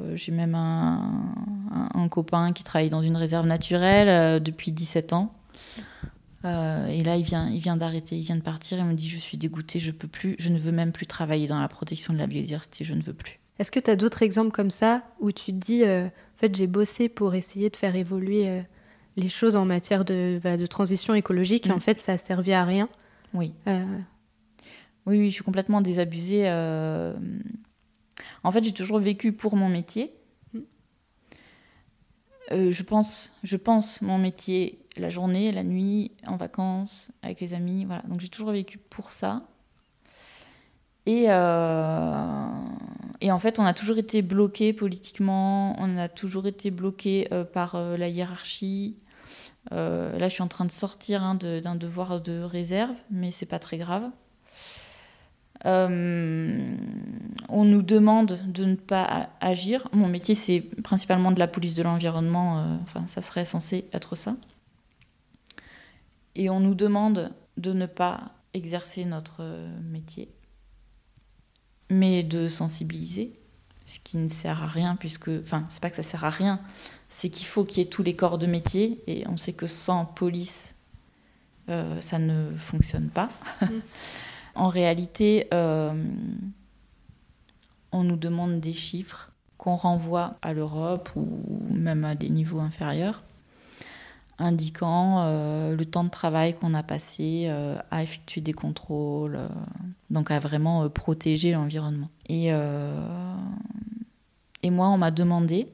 euh, 0.00 0.16
j'ai 0.16 0.32
même 0.32 0.54
un, 0.54 2.08
copain 2.10 2.52
qui 2.52 2.62
travaille 2.62 2.90
dans 2.90 3.00
une 3.00 3.16
réserve 3.16 3.46
naturelle 3.46 4.42
depuis 4.42 4.72
17 4.72 5.14
ans. 5.14 5.32
et 6.44 7.02
là, 7.02 7.16
il 7.16 7.22
vient, 7.22 7.76
d'arrêter, 7.76 8.18
il 8.18 8.24
vient 8.24 8.36
de 8.36 8.42
partir. 8.42 8.78
Il 8.78 8.84
me 8.84 8.94
dit 8.94 9.08
Je 9.08 9.16
suis 9.16 9.38
dégoûté, 9.38 9.80
je 9.80 9.92
peux 9.92 10.08
plus, 10.08 10.36
je 10.38 10.50
ne 10.50 10.58
veux 10.58 10.72
même 10.72 10.92
plus 10.92 11.06
travailler 11.06 11.46
dans 11.46 11.60
la 11.60 11.68
protection 11.68 12.12
de 12.12 12.18
la 12.18 12.26
biodiversité, 12.26 12.84
je 12.84 12.94
ne 12.94 13.00
veux 13.00 13.14
plus. 13.14 13.41
Est-ce 13.58 13.70
que 13.70 13.80
tu 13.80 13.90
as 13.90 13.96
d'autres 13.96 14.22
exemples 14.22 14.50
comme 14.50 14.70
ça 14.70 15.02
où 15.20 15.30
tu 15.30 15.52
te 15.52 15.58
dis 15.58 15.84
En 15.84 16.10
fait, 16.38 16.54
j'ai 16.54 16.66
bossé 16.66 17.08
pour 17.08 17.34
essayer 17.34 17.70
de 17.70 17.76
faire 17.76 17.94
évoluer 17.96 18.62
les 19.16 19.28
choses 19.28 19.56
en 19.56 19.64
matière 19.64 20.04
de, 20.04 20.40
bah, 20.42 20.56
transition 20.66 21.14
écologique, 21.14 21.66
et 21.66 21.72
en 21.72 21.76
mm. 21.76 21.80
fait, 21.80 22.00
ça 22.00 22.12
a 22.12 22.18
servi 22.18 22.52
à 22.52 22.64
rien. 22.64 22.88
Oui. 23.34 23.54
Euh. 23.66 23.98
Oui, 25.06 25.18
oui, 25.18 25.30
je 25.30 25.34
suis 25.34 25.44
complètement 25.44 25.80
désabusée. 25.80 26.48
Euh. 26.48 27.14
En 28.44 28.52
fait, 28.52 28.62
j'ai 28.64 28.72
toujours 28.72 28.98
vécu 28.98 29.32
pour 29.32 29.56
mon 29.56 29.68
métier. 29.68 30.14
Mm. 30.52 30.60
Euh, 32.52 32.70
je, 32.70 32.82
pense, 32.82 33.30
je 33.42 33.56
pense 33.56 34.02
mon 34.02 34.18
métier 34.18 34.78
la 34.96 35.10
journée, 35.10 35.52
la 35.52 35.64
nuit, 35.64 36.12
en 36.26 36.36
vacances, 36.36 37.10
avec 37.22 37.40
les 37.40 37.54
amis. 37.54 37.84
Voilà. 37.84 38.02
Donc 38.02 38.20
j'ai 38.20 38.28
toujours 38.28 38.52
vécu 38.52 38.78
pour 38.78 39.12
ça. 39.12 39.42
Et, 41.06 41.24
et 41.24 41.28
en 43.32 43.38
fait, 43.38 43.58
on 43.58 43.64
a 43.64 43.74
toujours 43.74 43.98
été 43.98 44.22
bloqué 44.22 44.72
politiquement, 44.72 45.74
on 45.80 45.96
a 45.98 46.08
toujours 46.08 46.46
été 46.46 46.70
bloqué 46.70 47.28
par 47.52 47.76
la 47.96 48.08
hiérarchie, 48.08 48.96
euh, 49.70 50.18
là, 50.18 50.28
je 50.28 50.34
suis 50.34 50.42
en 50.42 50.48
train 50.48 50.64
de 50.64 50.70
sortir 50.70 51.22
hein, 51.22 51.34
d'un 51.36 51.76
devoir 51.76 52.20
de 52.20 52.42
réserve, 52.42 52.96
mais 53.10 53.30
c'est 53.30 53.46
pas 53.46 53.58
très 53.58 53.78
grave. 53.78 54.04
Euh, 55.64 56.74
on 57.48 57.64
nous 57.64 57.82
demande 57.82 58.40
de 58.48 58.64
ne 58.64 58.74
pas 58.74 59.30
agir. 59.40 59.86
Mon 59.92 60.08
métier, 60.08 60.34
c'est 60.34 60.60
principalement 60.60 61.30
de 61.30 61.38
la 61.38 61.46
police 61.46 61.74
de 61.74 61.84
l'environnement. 61.84 62.58
Euh, 62.58 62.76
enfin, 62.82 63.06
ça 63.06 63.22
serait 63.22 63.44
censé 63.44 63.88
être 63.92 64.16
ça. 64.16 64.36
Et 66.34 66.50
on 66.50 66.58
nous 66.58 66.74
demande 66.74 67.30
de 67.58 67.72
ne 67.72 67.86
pas 67.86 68.32
exercer 68.54 69.04
notre 69.04 69.42
métier, 69.82 70.28
mais 71.92 72.22
de 72.22 72.48
sensibiliser, 72.48 73.32
ce 73.86 73.98
qui 74.00 74.16
ne 74.16 74.28
sert 74.28 74.62
à 74.62 74.66
rien, 74.66 74.96
puisque. 74.96 75.28
Enfin, 75.28 75.64
c'est 75.68 75.80
pas 75.80 75.90
que 75.90 75.96
ça 75.96 76.02
sert 76.02 76.24
à 76.24 76.30
rien, 76.30 76.60
c'est 77.08 77.30
qu'il 77.30 77.46
faut 77.46 77.64
qu'il 77.64 77.82
y 77.82 77.86
ait 77.86 77.90
tous 77.90 78.02
les 78.02 78.16
corps 78.16 78.38
de 78.38 78.46
métier, 78.46 79.02
et 79.06 79.26
on 79.28 79.36
sait 79.36 79.52
que 79.52 79.66
sans 79.66 80.04
police, 80.04 80.74
euh, 81.68 82.00
ça 82.00 82.18
ne 82.18 82.54
fonctionne 82.56 83.08
pas. 83.08 83.30
Mm. 83.60 83.66
en 84.54 84.68
réalité, 84.68 85.48
euh, 85.52 85.92
on 87.92 88.04
nous 88.04 88.16
demande 88.16 88.60
des 88.60 88.72
chiffres 88.72 89.30
qu'on 89.58 89.76
renvoie 89.76 90.36
à 90.42 90.54
l'Europe 90.54 91.10
ou 91.14 91.28
même 91.70 92.04
à 92.04 92.14
des 92.14 92.30
niveaux 92.30 92.58
inférieurs, 92.58 93.22
indiquant 94.42 95.24
euh, 95.24 95.76
le 95.76 95.84
temps 95.86 96.04
de 96.04 96.10
travail 96.10 96.54
qu'on 96.54 96.74
a 96.74 96.82
passé 96.82 97.48
à 97.90 98.02
effectuer 98.02 98.40
des 98.40 98.52
contrôles, 98.52 99.38
donc 100.10 100.30
à 100.30 100.38
vraiment 100.38 100.88
protéger 100.90 101.52
l'environnement. 101.52 102.10
Et, 102.28 102.50
moi, 104.70 104.88
on 104.88 104.98
m'a 104.98 105.10
demandé 105.10 105.66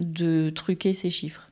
de 0.00 0.50
truquer 0.50 0.92
ces 0.92 1.10
chiffres. 1.10 1.50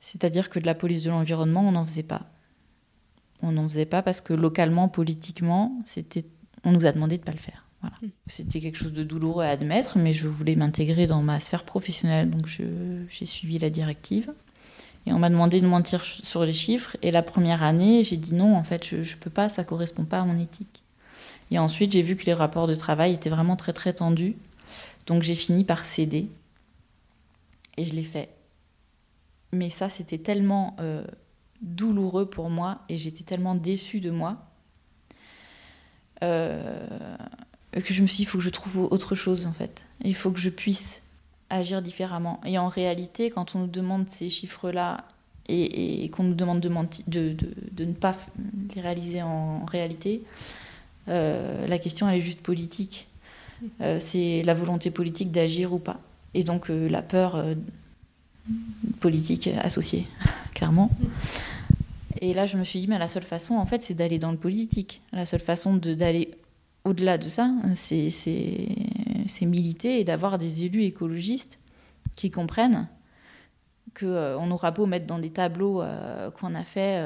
C'est-à-dire 0.00 0.50
que 0.50 0.58
de 0.58 0.66
la 0.66 0.74
police 0.74 1.02
de 1.02 1.10
l'environnement, 1.10 1.62
on 1.62 1.72
n'en 1.72 1.84
faisait 1.84 2.02
pas. 2.02 2.26
On 3.42 3.52
n'en 3.52 3.66
faisait 3.68 3.86
pas 3.86 4.02
parce 4.02 4.20
que 4.20 4.34
localement, 4.34 4.88
politiquement, 4.88 5.78
on 6.64 6.72
nous 6.72 6.86
a 6.86 6.92
demandé 6.92 7.16
de 7.16 7.22
ne 7.22 7.26
pas 7.26 7.32
le 7.32 7.38
faire. 7.38 7.63
Hmm. 8.02 8.08
C'était 8.26 8.60
quelque 8.60 8.78
chose 8.78 8.92
de 8.92 9.04
douloureux 9.04 9.44
à 9.44 9.50
admettre, 9.50 9.98
mais 9.98 10.12
je 10.12 10.28
voulais 10.28 10.54
m'intégrer 10.54 11.06
dans 11.06 11.22
ma 11.22 11.40
sphère 11.40 11.64
professionnelle, 11.64 12.30
donc 12.30 12.46
j'ai 12.46 13.26
suivi 13.26 13.58
la 13.58 13.70
directive. 13.70 14.32
Et 15.06 15.12
on 15.12 15.18
m'a 15.18 15.28
demandé 15.28 15.60
de 15.60 15.66
mentir 15.66 16.04
sur 16.04 16.44
les 16.44 16.52
chiffres. 16.54 16.96
Et 17.02 17.10
la 17.10 17.22
première 17.22 17.62
année, 17.62 18.02
j'ai 18.02 18.16
dit 18.16 18.34
non, 18.34 18.56
en 18.56 18.64
fait, 18.64 18.86
je 18.86 18.96
ne 18.96 19.20
peux 19.20 19.30
pas, 19.30 19.48
ça 19.48 19.62
ne 19.62 19.66
correspond 19.66 20.04
pas 20.04 20.20
à 20.20 20.24
mon 20.24 20.38
éthique. 20.38 20.82
Et 21.50 21.58
ensuite, 21.58 21.92
j'ai 21.92 22.02
vu 22.02 22.16
que 22.16 22.24
les 22.24 22.32
rapports 22.32 22.66
de 22.66 22.74
travail 22.74 23.12
étaient 23.12 23.30
vraiment 23.30 23.56
très 23.56 23.74
très 23.74 23.92
tendus. 23.92 24.36
Donc 25.06 25.22
j'ai 25.22 25.34
fini 25.34 25.64
par 25.64 25.84
céder. 25.84 26.28
Et 27.76 27.84
je 27.84 27.92
l'ai 27.92 28.02
fait. 28.02 28.30
Mais 29.52 29.68
ça, 29.68 29.90
c'était 29.90 30.18
tellement 30.18 30.74
euh, 30.80 31.04
douloureux 31.60 32.28
pour 32.28 32.48
moi 32.48 32.80
et 32.88 32.96
j'étais 32.96 33.24
tellement 33.24 33.54
déçue 33.54 34.00
de 34.00 34.10
moi 34.10 34.38
euh, 36.22 36.86
que 37.82 37.92
je 37.94 38.02
me 38.02 38.06
suis 38.06 38.18
dit, 38.18 38.22
il 38.22 38.26
faut 38.26 38.38
que 38.38 38.44
je 38.44 38.50
trouve 38.50 38.78
autre 38.78 39.14
chose 39.14 39.46
en 39.46 39.52
fait. 39.52 39.84
Il 40.04 40.14
faut 40.14 40.30
que 40.30 40.40
je 40.40 40.50
puisse 40.50 41.02
agir 41.50 41.82
différemment. 41.82 42.40
Et 42.44 42.58
en 42.58 42.68
réalité, 42.68 43.30
quand 43.30 43.54
on 43.54 43.60
nous 43.60 43.66
demande 43.66 44.08
ces 44.08 44.28
chiffres-là 44.28 45.04
et, 45.48 46.08
qu'on 46.10 46.24
nous 46.24 46.34
demande 46.34 46.60
de, 46.60 47.36
ne 47.78 47.92
pas 47.92 48.16
les 48.74 48.80
réaliser 48.80 49.22
en 49.22 49.64
réalité, 49.64 50.22
euh, 51.08 51.66
la 51.66 51.78
question 51.78 52.08
elle 52.08 52.16
est 52.16 52.20
juste 52.20 52.40
politique. 52.40 53.08
Euh, 53.80 53.98
c'est 54.00 54.42
la 54.42 54.54
volonté 54.54 54.90
politique 54.90 55.30
d'agir 55.30 55.72
ou 55.72 55.78
pas. 55.78 56.00
Et 56.34 56.44
donc 56.44 56.70
euh, 56.70 56.88
la 56.88 57.02
peur 57.02 57.36
euh, 57.36 57.54
politique 59.00 59.48
associée, 59.62 60.06
clairement. 60.54 60.90
Et 62.20 62.32
là, 62.32 62.46
je 62.46 62.56
me 62.56 62.64
suis 62.64 62.80
dit, 62.80 62.86
mais 62.86 62.98
la 62.98 63.08
seule 63.08 63.24
façon, 63.24 63.54
en 63.54 63.66
fait, 63.66 63.82
c'est 63.82 63.94
d'aller 63.94 64.18
dans 64.18 64.30
le 64.30 64.36
politique. 64.36 65.00
La 65.12 65.26
seule 65.26 65.40
façon 65.40 65.74
d'aller 65.74 66.30
au-delà 66.84 67.18
de 67.18 67.28
ça, 67.28 67.50
c'est 67.74 68.06
militer 69.42 70.00
et 70.00 70.04
d'avoir 70.04 70.38
des 70.38 70.64
élus 70.64 70.84
écologistes 70.84 71.58
qui 72.16 72.30
comprennent 72.30 72.88
qu'on 73.98 74.46
n'aura 74.46 74.70
beau 74.70 74.86
mettre 74.86 75.06
dans 75.06 75.18
des 75.18 75.30
tableaux 75.30 75.82
qu'on 76.38 76.54
a 76.54 76.64
fait 76.64 77.02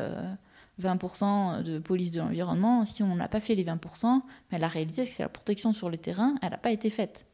20% 0.80 1.62
de 1.62 1.78
police 1.78 2.10
de 2.12 2.20
l'environnement, 2.20 2.84
si 2.84 3.02
on 3.02 3.14
n'a 3.14 3.28
pas 3.28 3.40
fait 3.40 3.54
les 3.54 3.64
20%, 3.64 4.22
mais 4.50 4.58
la 4.58 4.68
réalité, 4.68 5.04
c'est 5.04 5.16
que 5.18 5.22
la 5.22 5.28
protection 5.28 5.72
sur 5.72 5.90
le 5.90 5.98
terrain, 5.98 6.34
elle 6.42 6.50
n'a 6.50 6.56
pas 6.56 6.70
été 6.70 6.90
faite. 6.90 7.26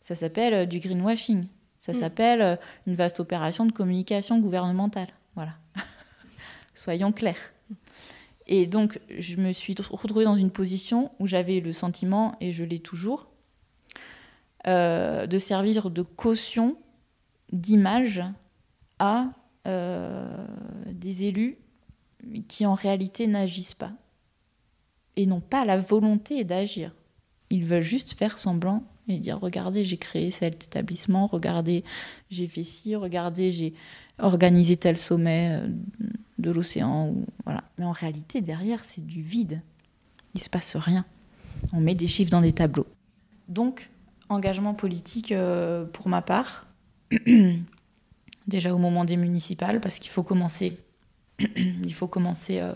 Ça 0.00 0.14
s'appelle 0.14 0.54
euh, 0.54 0.66
du 0.66 0.80
greenwashing. 0.80 1.46
Ça 1.78 1.92
mm. 1.92 1.94
s'appelle 1.94 2.42
euh, 2.42 2.56
une 2.86 2.94
vaste 2.94 3.20
opération 3.20 3.66
de 3.66 3.72
communication 3.72 4.38
gouvernementale. 4.38 5.08
Voilà. 5.34 5.52
Soyons 6.74 7.12
clairs. 7.12 7.52
Et 8.50 8.66
donc, 8.66 9.00
je 9.16 9.36
me 9.36 9.52
suis 9.52 9.74
retrouvée 9.90 10.24
dans 10.24 10.36
une 10.36 10.50
position 10.50 11.12
où 11.18 11.26
j'avais 11.26 11.60
le 11.60 11.72
sentiment, 11.72 12.36
et 12.40 12.52
je 12.52 12.64
l'ai 12.64 12.80
toujours, 12.80 13.28
euh, 14.66 15.26
de 15.26 15.38
servir 15.38 15.90
de 15.90 16.02
caution, 16.02 16.76
d'image 17.52 18.22
à 18.98 19.28
des 20.86 21.24
élus 21.26 21.56
qui 22.48 22.66
en 22.66 22.74
réalité 22.74 23.26
n'agissent 23.26 23.74
pas 23.74 23.92
et 25.16 25.26
n'ont 25.26 25.40
pas 25.40 25.64
la 25.64 25.78
volonté 25.78 26.44
d'agir. 26.44 26.94
Ils 27.50 27.64
veulent 27.64 27.82
juste 27.82 28.18
faire 28.18 28.38
semblant 28.38 28.84
et 29.10 29.18
dire 29.18 29.38
regardez, 29.38 29.84
j'ai 29.84 29.96
créé 29.96 30.30
cet 30.30 30.64
établissement, 30.64 31.26
regardez, 31.26 31.84
j'ai 32.30 32.48
fait 32.48 32.62
ci, 32.62 32.96
regardez, 32.96 33.50
j'ai 33.50 33.74
organisé 34.18 34.76
tel 34.76 34.98
sommet 34.98 35.60
euh, 35.60 35.68
de 36.38 36.50
l'océan. 36.50 37.14
Voilà. 37.44 37.64
Mais 37.78 37.84
en 37.84 37.92
réalité, 37.92 38.40
derrière, 38.40 38.84
c'est 38.84 39.04
du 39.04 39.22
vide. 39.22 39.62
Il 40.34 40.40
se 40.40 40.48
passe 40.48 40.76
rien. 40.76 41.04
On 41.72 41.80
met 41.80 41.94
des 41.94 42.06
chiffres 42.06 42.30
dans 42.30 42.40
des 42.40 42.52
tableaux. 42.52 42.86
Donc, 43.48 43.90
engagement 44.28 44.74
politique 44.74 45.32
euh, 45.32 45.84
pour 45.84 46.08
ma 46.08 46.22
part, 46.22 46.66
déjà 48.46 48.74
au 48.74 48.78
moment 48.78 49.04
des 49.04 49.16
municipales, 49.16 49.80
parce 49.80 49.98
qu'il 49.98 50.10
faut 50.10 50.22
commencer 50.22 50.78
euh, 51.40 52.74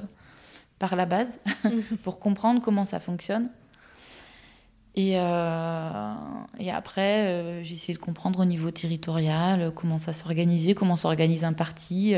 par 0.79 0.97
la 0.97 1.07
base 1.07 1.39
pour 2.03 2.19
comprendre 2.19 2.61
comment 2.61 2.85
ça 2.85 3.01
fonctionne. 3.01 3.51
Et, 4.97 5.19
euh, 5.19 6.15
et 6.61 6.71
après, 6.71 7.27
euh, 7.27 7.63
j'ai 7.65 7.75
essayé 7.75 7.95
de 7.95 7.99
comprendre 7.99 8.39
au 8.39 8.45
niveau 8.45 8.71
territorial 8.71 9.73
comment 9.75 9.99
ça 9.99 10.13
s'organisait, 10.13 10.75
comment 10.75 10.95
s'organise 10.95 11.43
un 11.43 11.53
parti, 11.53 12.15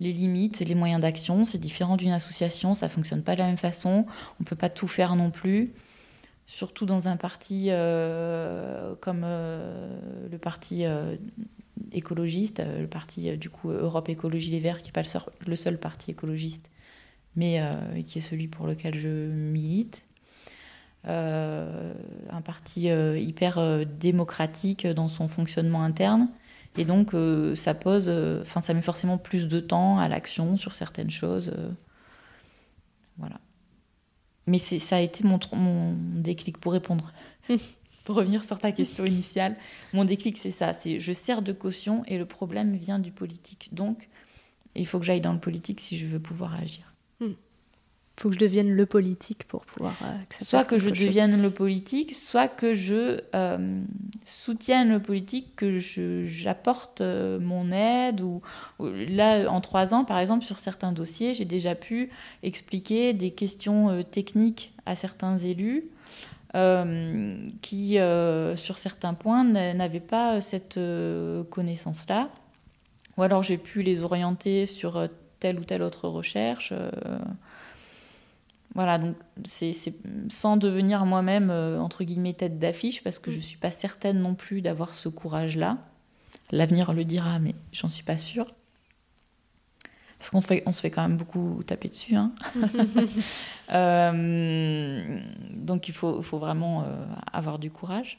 les 0.00 0.12
limites, 0.12 0.60
les 0.60 0.74
moyens 0.74 1.00
d'action. 1.00 1.44
C'est 1.44 1.58
différent 1.58 1.96
d'une 1.96 2.10
association, 2.10 2.74
ça 2.74 2.88
fonctionne 2.88 3.22
pas 3.22 3.34
de 3.34 3.40
la 3.40 3.46
même 3.46 3.56
façon. 3.56 4.06
On 4.40 4.44
peut 4.44 4.56
pas 4.56 4.68
tout 4.68 4.88
faire 4.88 5.16
non 5.16 5.30
plus. 5.30 5.72
surtout 6.46 6.86
dans 6.86 7.08
un 7.08 7.16
parti 7.16 7.66
euh, 7.68 8.94
comme 9.00 9.22
le 9.22 10.38
parti 10.38 10.84
écologiste, 11.92 12.60
le 12.60 12.86
parti 12.86 13.38
du 13.38 13.48
coup 13.48 13.70
Europe 13.70 14.10
Écologie 14.10 14.50
Les 14.50 14.60
Verts, 14.60 14.78
qui 14.78 14.86
n'est 14.86 14.92
pas 14.92 15.02
le 15.46 15.56
seul, 15.56 15.78
parti 15.78 16.10
écologiste, 16.10 16.70
mais 17.36 17.62
qui 18.06 18.18
est 18.18 18.22
celui 18.22 18.48
pour 18.48 18.66
lequel 18.66 18.98
je 18.98 19.08
milite. 19.08 20.04
Un 21.04 22.42
parti 22.44 22.88
hyper 22.88 23.86
démocratique 23.86 24.86
dans 24.86 25.08
son 25.08 25.28
fonctionnement 25.28 25.82
interne. 25.82 26.28
Et 26.76 26.84
donc, 26.84 27.12
ça 27.54 27.74
pose, 27.74 28.10
enfin, 28.42 28.60
ça 28.60 28.74
met 28.74 28.82
forcément 28.82 29.18
plus 29.18 29.48
de 29.48 29.60
temps 29.60 29.98
à 29.98 30.08
l'action 30.08 30.56
sur 30.56 30.74
certaines 30.74 31.10
choses. 31.10 31.52
voilà. 33.16 33.40
Mais 34.46 34.58
ça 34.58 34.96
a 34.96 35.00
été 35.00 35.24
mon, 35.24 35.38
mon 35.52 35.94
déclic 35.94 36.58
pour 36.58 36.72
répondre. 36.72 37.12
pour 38.08 38.16
revenir 38.16 38.42
sur 38.42 38.58
ta 38.58 38.72
question 38.72 39.04
initiale, 39.04 39.54
mon 39.92 40.06
déclic, 40.06 40.38
c'est 40.38 40.50
ça. 40.50 40.72
C'est 40.72 40.98
je 40.98 41.12
sers 41.12 41.42
de 41.42 41.52
caution 41.52 42.04
et 42.06 42.16
le 42.16 42.24
problème 42.24 42.74
vient 42.74 42.98
du 42.98 43.12
politique. 43.12 43.68
Donc, 43.72 44.08
il 44.74 44.86
faut 44.86 44.98
que 44.98 45.04
j'aille 45.04 45.20
dans 45.20 45.34
le 45.34 45.38
politique 45.38 45.78
si 45.78 45.98
je 45.98 46.06
veux 46.06 46.18
pouvoir 46.18 46.54
agir. 46.54 46.94
Faut 48.18 48.30
que 48.30 48.34
je 48.34 48.40
devienne 48.40 48.74
le 48.74 48.84
politique 48.84 49.46
pour 49.46 49.64
pouvoir. 49.64 49.94
Euh, 50.02 50.16
soit 50.42 50.64
que 50.64 50.76
je 50.76 50.90
devienne 50.90 51.40
le 51.40 51.50
politique, 51.50 52.12
soit 52.16 52.48
que 52.48 52.74
je 52.74 53.20
euh, 53.32 53.80
soutienne 54.24 54.88
le 54.88 55.00
politique, 55.00 55.54
que 55.54 55.78
j'apporte 55.78 57.00
euh, 57.00 57.38
mon 57.38 57.70
aide. 57.70 58.20
Ou, 58.20 58.42
là, 58.80 59.48
en 59.48 59.60
trois 59.60 59.94
ans, 59.94 60.04
par 60.04 60.18
exemple, 60.18 60.44
sur 60.44 60.58
certains 60.58 60.90
dossiers, 60.90 61.32
j'ai 61.32 61.44
déjà 61.44 61.76
pu 61.76 62.10
expliquer 62.42 63.12
des 63.12 63.30
questions 63.30 64.02
techniques 64.02 64.72
à 64.84 64.96
certains 64.96 65.38
élus. 65.38 65.84
qui, 67.62 67.98
sur 68.56 68.78
certains 68.78 69.14
points, 69.14 69.44
n'avaient 69.44 70.00
pas 70.00 70.40
cette 70.40 70.80
connaissance-là. 71.50 72.30
Ou 73.16 73.22
alors 73.22 73.44
j'ai 73.44 73.58
pu 73.58 73.82
les 73.82 74.02
orienter 74.02 74.66
sur 74.66 75.08
telle 75.38 75.60
ou 75.60 75.64
telle 75.64 75.82
autre 75.82 76.08
recherche. 76.08 76.72
Voilà, 78.74 78.98
donc 78.98 79.16
c'est 79.44 79.72
sans 80.28 80.56
devenir 80.56 81.04
moi-même, 81.06 81.50
euh, 81.50 81.80
entre 81.80 82.04
guillemets, 82.04 82.34
tête 82.34 82.58
d'affiche, 82.58 83.02
parce 83.02 83.18
que 83.18 83.30
je 83.30 83.38
ne 83.38 83.42
suis 83.42 83.56
pas 83.56 83.70
certaine 83.70 84.20
non 84.20 84.34
plus 84.34 84.60
d'avoir 84.60 84.94
ce 84.94 85.08
courage-là. 85.08 85.78
L'avenir 86.50 86.92
le 86.92 87.04
dira, 87.04 87.38
mais 87.38 87.54
j'en 87.72 87.88
suis 87.88 88.04
pas 88.04 88.18
sûre. 88.18 88.46
Parce 90.18 90.30
qu'on 90.30 90.40
on 90.66 90.72
se 90.72 90.80
fait 90.80 90.90
quand 90.90 91.02
même 91.02 91.16
beaucoup 91.16 91.62
taper 91.64 91.88
dessus. 91.88 92.16
Hein. 92.16 92.32
Euh, 93.70 95.20
donc 95.52 95.88
il 95.88 95.92
faut, 95.92 96.22
faut 96.22 96.38
vraiment 96.38 96.84
euh, 96.84 97.04
avoir 97.34 97.58
du 97.58 97.70
courage. 97.70 98.18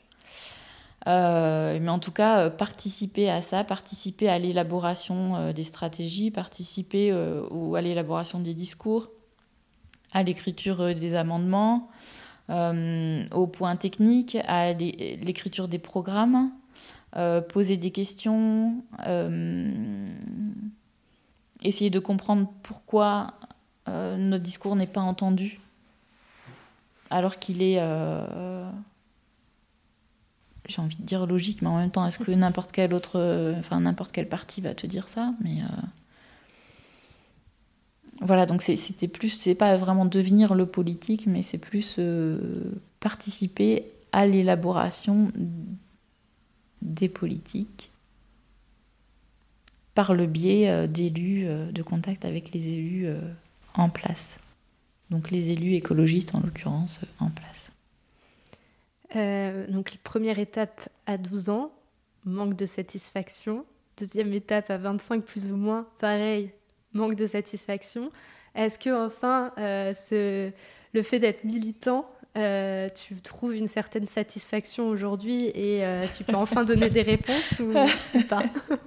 mais 1.08 1.90
en 1.90 1.98
tout 1.98 2.12
cas, 2.12 2.52
participer 2.52 3.32
à 3.32 3.42
ça, 3.42 3.64
participer 3.64 4.30
à 4.30 4.38
l'élaboration 4.38 5.52
des 5.52 5.64
stratégies, 5.64 6.30
participer 6.30 7.12
ou 7.50 7.76
à 7.76 7.82
l'élaboration 7.82 8.40
des 8.40 8.54
discours, 8.54 9.10
à 10.12 10.24
l'écriture 10.24 10.82
euh, 10.82 10.94
des 10.94 11.16
amendements, 11.16 11.90
euh, 12.50 13.26
au 13.32 13.48
point 13.48 13.76
technique, 13.76 14.38
à 14.48 14.74
l'écriture 14.74 15.68
des 15.68 15.80
programmes, 15.80 16.52
euh, 17.16 17.42
poser 17.42 17.78
des 17.78 17.92
questions, 17.92 18.84
essayer 21.64 21.90
de 21.90 22.00
comprendre 22.00 22.48
pourquoi 22.64 23.34
notre 23.88 24.44
discours 24.44 24.76
n'est 24.76 24.88
pas 24.88 25.02
entendu, 25.02 25.60
alors 27.10 27.40
qu'il 27.40 27.64
est 27.64 27.80
j'ai 30.68 30.82
envie 30.82 30.96
de 30.96 31.04
dire 31.04 31.26
logique, 31.26 31.64
mais 31.64 31.70
en 31.70 31.78
même 31.78 31.90
temps, 31.90 32.06
est-ce 32.06 32.20
que 32.20 32.32
n'importe 32.32 32.72
quel 32.72 32.94
autre, 32.94 33.56
enfin 33.60 33.80
n'importe 33.80 34.12
quel 34.12 34.30
parti 34.30 34.62
va 34.62 34.76
te 34.76 34.86
dire 34.86 35.08
ça 35.08 35.28
Mais 35.42 35.64
voilà, 38.22 38.46
donc 38.46 38.62
c'était 38.62 39.08
plus, 39.08 39.30
c'est 39.30 39.56
pas 39.56 39.78
vraiment 39.78 40.06
devenir 40.06 40.54
le 40.54 40.66
politique, 40.66 41.26
mais 41.26 41.42
c'est 41.42 41.58
plus 41.58 41.96
euh, 42.00 42.38
participer 43.00 43.86
à 44.12 44.26
l'élaboration 44.26 45.32
des 46.82 47.08
politiques 47.08 47.92
par 49.96 50.14
le 50.14 50.26
biais 50.26 50.70
euh, 50.70 50.88
d'élus, 50.88 51.46
euh, 51.48 51.72
de 51.72 51.82
contact 51.82 52.26
avec 52.26 52.54
les 52.54 52.74
élus 52.74 53.08
en 53.74 53.90
place. 53.90 54.38
Donc 55.10 55.32
les 55.32 55.52
élus 55.52 55.76
écologistes 55.76 56.36
en 56.36 56.42
l'occurrence 56.42 57.02
en 57.20 57.30
place. 57.30 57.72
donc 59.70 59.98
première 60.04 60.40
étape 60.40 60.90
à 61.06 61.18
12 61.18 61.50
ans, 61.50 61.72
manque 62.26 62.56
de 62.56 62.66
satisfaction. 62.66 63.66
Deuxième 63.98 64.34
étape 64.34 64.70
à 64.70 64.78
25 64.78 65.26
plus 65.26 65.52
ou 65.52 65.56
moins, 65.56 65.88
pareil, 66.00 66.52
manque 66.94 67.16
de 67.16 67.28
satisfaction. 67.28 68.12
Est-ce 68.56 68.80
que 68.80 68.90
enfin, 69.06 69.52
euh, 69.58 69.94
ce, 69.94 70.52
le 70.94 71.04
fait 71.04 71.20
d'être 71.20 71.44
militant, 71.44 72.10
euh, 72.38 72.90
tu 72.90 73.16
trouves 73.16 73.56
une 73.56 73.68
certaine 73.68 74.06
satisfaction 74.06 74.88
aujourd'hui 74.90 75.46
et 75.48 75.86
euh, 75.86 76.06
tu 76.12 76.24
peux 76.24 76.36
enfin 76.36 76.64
donner 76.64 76.90
des 76.90 77.02
réponses 77.02 77.60
ou, 77.60 77.74
pas? 78.28 78.44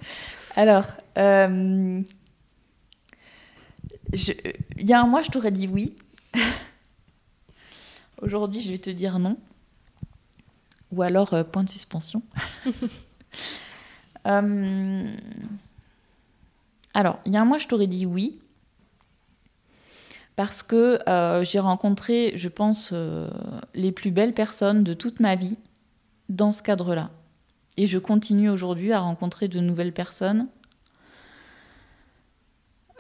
Alors, 0.57 0.87
il 1.17 2.05
y 4.79 4.93
a 4.93 5.01
un 5.01 5.07
mois, 5.07 5.23
je 5.23 5.31
t'aurais 5.31 5.51
dit 5.51 5.69
oui. 5.69 5.97
aujourd'hui, 8.21 8.61
je 8.61 8.71
vais 8.71 8.79
te 8.79 8.91
dire 8.91 9.19
non. 9.19 9.39
Ou 10.91 11.03
alors, 11.03 11.31
point 11.51 11.65
de 11.65 11.71
suspension. 11.71 12.23
Alors, 16.95 17.21
il 17.25 17.33
y 17.33 17.37
a 17.37 17.41
un 17.41 17.45
mois, 17.45 17.59
je 17.59 17.69
t'aurais 17.69 17.87
dit 17.87 18.07
oui. 18.07 18.39
Parce 20.37 20.63
que 20.63 20.99
euh, 21.09 21.45
j'ai 21.45 21.59
rencontré, 21.59 22.33
je 22.37 22.49
pense, 22.49 22.91
euh, 22.93 23.29
les 23.75 23.93
plus 23.93 24.11
belles 24.11 24.33
personnes 24.33 24.83
de 24.83 24.95
toute 24.95 25.21
ma 25.21 25.35
vie 25.35 25.59
dans 26.29 26.53
ce 26.53 26.63
cadre-là. 26.63 27.11
Et 27.77 27.87
je 27.87 27.99
continue 27.99 28.49
aujourd'hui 28.49 28.93
à 28.93 29.01
rencontrer 29.01 29.49
de 29.49 29.61
nouvelles 29.61 29.93
personnes. 29.93 30.49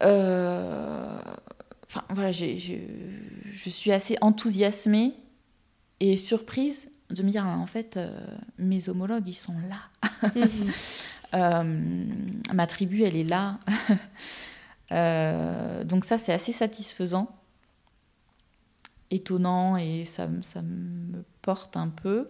Euh, 0.02 1.18
enfin, 1.86 2.02
voilà, 2.10 2.32
je 2.32 2.76
suis 3.54 3.92
assez 3.92 4.16
enthousiasmée 4.20 5.14
et 6.00 6.16
surprise 6.16 6.90
de 7.10 7.22
me 7.22 7.30
dire, 7.30 7.46
en 7.46 7.66
fait, 7.66 7.98
mes 8.58 8.88
homologues, 8.88 9.28
ils 9.28 9.34
sont 9.34 9.54
là. 9.68 10.30
Euh, 11.34 11.62
ma 12.52 12.66
tribu, 12.66 13.02
elle 13.02 13.16
est 13.16 13.24
là. 13.24 13.58
Euh, 14.90 15.84
donc 15.84 16.04
ça, 16.04 16.18
c'est 16.18 16.34
assez 16.34 16.52
satisfaisant, 16.52 17.34
étonnant 19.10 19.78
et 19.78 20.04
ça, 20.04 20.26
me 20.26 21.24
porte 21.40 21.78
un 21.78 21.88
peu. 21.88 22.28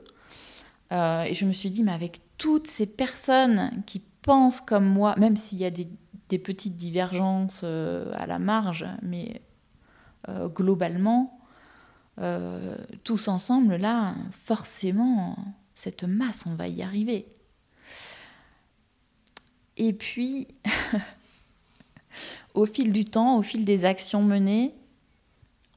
Euh, 0.92 1.24
et 1.24 1.34
je 1.34 1.44
me 1.44 1.50
suis 1.50 1.72
dit, 1.72 1.82
mais 1.82 1.90
avec 1.90 2.20
toutes 2.38 2.68
ces 2.68 2.86
personnes 2.86 3.82
qui 3.84 3.98
pensent 3.98 4.60
comme 4.60 4.84
moi, 4.84 5.16
même 5.18 5.36
s'il 5.36 5.58
y 5.58 5.64
a 5.64 5.72
des 5.72 6.38
petites 6.38 6.76
divergences 6.76 7.64
à 7.64 8.26
la 8.28 8.38
marge, 8.38 8.86
mais 9.02 9.42
globalement, 10.28 11.40
tous 13.02 13.26
ensemble, 13.26 13.74
là, 13.74 14.14
forcément, 14.30 15.36
cette 15.74 16.04
masse, 16.04 16.46
on 16.46 16.54
va 16.54 16.68
y 16.68 16.80
arriver. 16.80 17.26
Et 19.76 19.92
puis, 19.92 20.48
au 22.54 22.66
fil 22.66 22.92
du 22.92 23.04
temps, 23.04 23.36
au 23.38 23.42
fil 23.42 23.64
des 23.64 23.84
actions 23.84 24.22
menées, 24.22 24.74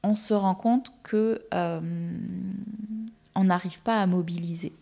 on 0.02 0.14
se 0.14 0.34
rend 0.34 0.54
compte 0.54 0.92
que 1.02 1.42
euh, 1.52 1.80
on 3.34 3.44
n'arrive 3.44 3.80
pas 3.82 4.00
à 4.00 4.06
mobiliser. 4.06 4.72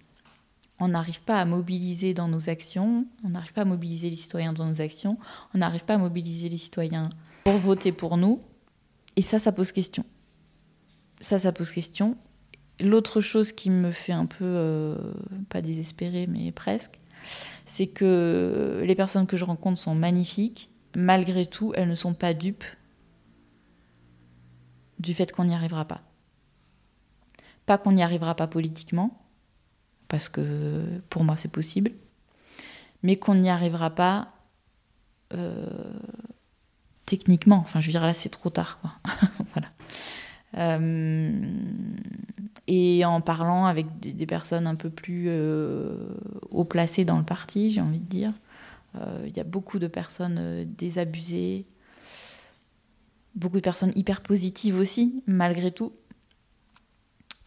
On 0.80 0.88
n'arrive 0.88 1.20
pas 1.20 1.40
à 1.40 1.44
mobiliser 1.44 2.14
dans 2.14 2.28
nos 2.28 2.50
actions, 2.50 3.06
on 3.24 3.28
n'arrive 3.28 3.52
pas 3.52 3.62
à 3.62 3.64
mobiliser 3.64 4.10
les 4.10 4.16
citoyens 4.16 4.52
dans 4.52 4.66
nos 4.66 4.80
actions, 4.80 5.16
on 5.54 5.58
n'arrive 5.58 5.84
pas 5.84 5.94
à 5.94 5.98
mobiliser 5.98 6.48
les 6.48 6.58
citoyens 6.58 7.10
pour 7.44 7.58
voter 7.58 7.92
pour 7.92 8.16
nous. 8.16 8.40
Et 9.16 9.22
ça, 9.22 9.38
ça 9.38 9.52
pose 9.52 9.70
question. 9.70 10.04
Ça, 11.20 11.38
ça 11.38 11.52
pose 11.52 11.70
question. 11.70 12.16
L'autre 12.80 13.20
chose 13.20 13.52
qui 13.52 13.70
me 13.70 13.92
fait 13.92 14.12
un 14.12 14.26
peu, 14.26 14.44
euh, 14.44 14.96
pas 15.48 15.62
désespérer, 15.62 16.26
mais 16.26 16.50
presque, 16.50 16.98
c'est 17.64 17.86
que 17.86 18.82
les 18.84 18.94
personnes 18.94 19.26
que 19.26 19.36
je 19.36 19.44
rencontre 19.44 19.78
sont 19.80 19.94
magnifiques. 19.94 20.70
Malgré 20.96 21.46
tout, 21.46 21.72
elles 21.74 21.88
ne 21.88 21.94
sont 21.94 22.14
pas 22.14 22.34
dupes 22.34 22.64
du 24.98 25.14
fait 25.14 25.32
qu'on 25.32 25.44
n'y 25.44 25.54
arrivera 25.54 25.84
pas. 25.84 26.02
Pas 27.66 27.78
qu'on 27.78 27.92
n'y 27.92 28.02
arrivera 28.02 28.34
pas 28.34 28.46
politiquement, 28.46 29.22
parce 30.08 30.28
que 30.28 31.00
pour 31.10 31.24
moi 31.24 31.36
c'est 31.36 31.50
possible, 31.50 31.92
mais 33.02 33.16
qu'on 33.16 33.34
n'y 33.34 33.50
arrivera 33.50 33.90
pas 33.90 34.28
euh, 35.32 35.92
techniquement. 37.06 37.56
Enfin, 37.56 37.80
je 37.80 37.86
veux 37.86 37.92
dire, 37.92 38.06
là 38.06 38.14
c'est 38.14 38.28
trop 38.28 38.50
tard, 38.50 38.80
quoi. 38.80 38.92
voilà. 39.52 39.68
Et 42.66 43.04
en 43.04 43.20
parlant 43.20 43.66
avec 43.66 43.86
des, 44.00 44.26
personnes 44.26 44.66
un 44.66 44.76
peu 44.76 44.90
plus 44.90 45.28
haut 46.50 46.64
placées 46.64 47.04
dans 47.04 47.18
le 47.18 47.24
parti, 47.24 47.70
j'ai 47.70 47.80
envie 47.80 47.98
de 47.98 48.08
dire. 48.08 48.30
Il 49.24 49.36
y 49.36 49.40
a 49.40 49.44
beaucoup 49.44 49.78
de 49.78 49.88
personnes 49.88 50.64
désabusées, 50.78 51.64
beaucoup 53.34 53.56
de 53.56 53.62
personnes 53.62 53.92
hyper 53.96 54.20
positives 54.20 54.78
aussi, 54.78 55.22
malgré 55.26 55.72
tout 55.72 55.92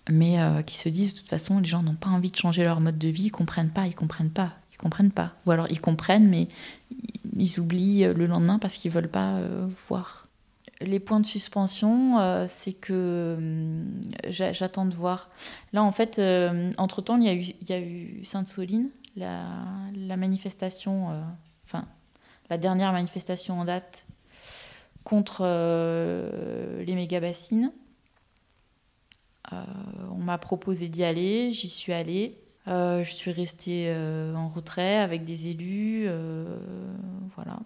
mais 0.10 0.40
euh, 0.40 0.62
qui 0.62 0.78
se 0.78 0.90
disent 0.90 1.14
de 1.14 1.20
toute 1.20 1.30
façon, 1.30 1.60
les 1.60 1.66
gens 1.66 1.84
n'ont 1.84 1.96
pas 1.96 2.10
envie 2.10 2.32
de 2.32 2.36
changer 2.36 2.64
leur 2.64 2.80
mode 2.80 2.98
de 2.98 3.10
vie, 3.10 3.24
ils 3.24 3.32
comprennent 3.32 3.70
pas, 3.70 3.88
ils 3.88 3.96
comprennent 3.96 4.30
pas, 4.30 4.54
ils 4.74 4.78
comprennent 4.78 5.12
pas. 5.12 5.34
Ou 5.46 5.52
alors 5.52 5.68
ils 5.70 5.82
comprennent, 5.82 6.28
mais 6.28 6.48
ils 7.38 7.60
oublient 7.60 8.06
euh, 8.06 8.14
le 8.14 8.26
lendemain 8.26 8.60
parce 8.60 8.78
qu'ils 8.78 8.92
veulent 8.92 9.10
pas 9.10 9.36
euh, 9.36 9.68
voir. 9.90 10.27
Les 10.80 11.00
points 11.00 11.20
de 11.20 11.26
suspension, 11.26 12.46
c'est 12.48 12.74
que 12.74 13.34
hum, 13.38 14.12
j'attends 14.30 14.86
de 14.86 14.94
voir. 14.94 15.30
Là, 15.74 15.84
en 15.84 15.92
fait, 15.92 16.22
entre-temps, 16.78 17.18
il 17.18 17.56
y 17.68 17.74
a 17.74 17.80
eu, 17.80 18.24
Sainte-Soline, 18.24 18.90
la, 19.16 19.46
la, 19.96 20.18
manifestation, 20.18 21.10
enfin, 21.66 21.86
la 22.52 22.60
dernière 22.60 22.92
manifestation 22.94 23.60
en 23.60 23.66
date 23.66 24.06
contre 25.04 25.44
les 26.86 26.94
méga-bassines. 26.94 27.72
Euh, 29.54 29.64
on 30.12 30.18
m'a 30.18 30.38
proposé 30.38 30.90
d'y 30.90 31.04
aller, 31.04 31.52
j'y 31.52 31.70
suis 31.70 31.94
allée. 31.94 32.36
Euh, 32.68 33.04
je 33.04 33.14
suis 33.14 33.32
restée 33.32 33.86
euh, 33.88 34.36
en 34.36 34.50
retrait 34.50 34.98
avec 34.98 35.24
des 35.24 35.48
élus. 35.48 36.10
voilà. 37.36 37.60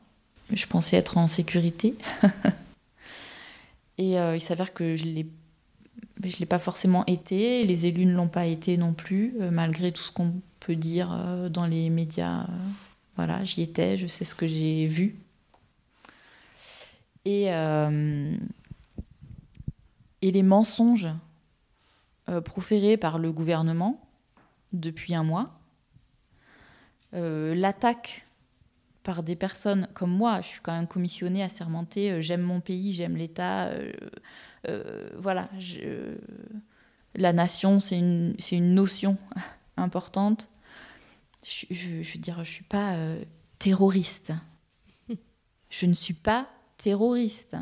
Je 0.53 0.65
pensais 0.67 0.97
être 0.97 1.17
en 1.17 1.27
sécurité. 1.27 1.95
Et 4.03 4.15
il 4.15 4.41
s'avère 4.41 4.73
que 4.73 4.95
je 4.95 5.05
ne 5.05 5.23
l'ai 6.39 6.45
pas 6.47 6.57
forcément 6.57 7.05
été. 7.05 7.63
Les 7.65 7.85
élus 7.85 8.07
ne 8.07 8.15
l'ont 8.15 8.29
pas 8.29 8.47
été 8.47 8.75
non 8.75 8.93
plus, 8.93 9.35
malgré 9.51 9.91
tout 9.91 10.01
ce 10.01 10.11
qu'on 10.11 10.41
peut 10.59 10.75
dire 10.75 11.49
dans 11.51 11.67
les 11.67 11.91
médias. 11.91 12.47
voilà, 13.15 13.43
j'y 13.43 13.61
étais, 13.61 13.97
je 13.97 14.07
sais 14.07 14.25
ce 14.25 14.33
que 14.33 14.47
j'ai 14.47 14.87
vu. 14.87 15.17
Et, 17.25 17.51
les 20.23 20.43
mensonges 20.43 21.09
euh, 22.31 22.39
proférée 22.39 22.95
par 22.95 23.19
le 23.19 23.33
gouvernement 23.33 23.99
depuis 24.71 25.15
un 25.15 25.23
mois. 25.23 25.59
Euh, 27.13 27.53
l'attaque 27.55 28.23
par 29.03 29.23
des 29.23 29.35
personnes 29.35 29.87
comme 29.93 30.11
moi, 30.11 30.41
je 30.41 30.47
suis 30.47 30.61
quand 30.61 30.73
même 30.73 30.87
commissionnée, 30.87 31.43
assermentée, 31.43 32.11
euh, 32.11 32.21
j'aime 32.21 32.41
mon 32.41 32.61
pays, 32.61 32.93
j'aime 32.93 33.15
l'État, 33.15 33.71
voilà, 35.17 35.49
la 37.15 37.33
nation, 37.33 37.79
c'est 37.79 37.97
une, 37.97 38.35
une, 38.51 38.73
notion 38.73 39.17
importante. 39.77 40.49
Je, 41.43 41.65
je, 41.71 42.13
veux 42.13 42.19
dire, 42.19 42.35
je 42.35 42.39
ne 42.39 42.45
suis 42.45 42.63
pas 42.63 42.95
terroriste. 43.59 44.33
Je 45.69 45.85
ne 45.85 45.93
suis 45.93 46.13
pas 46.13 46.49
terroriste 46.75 47.55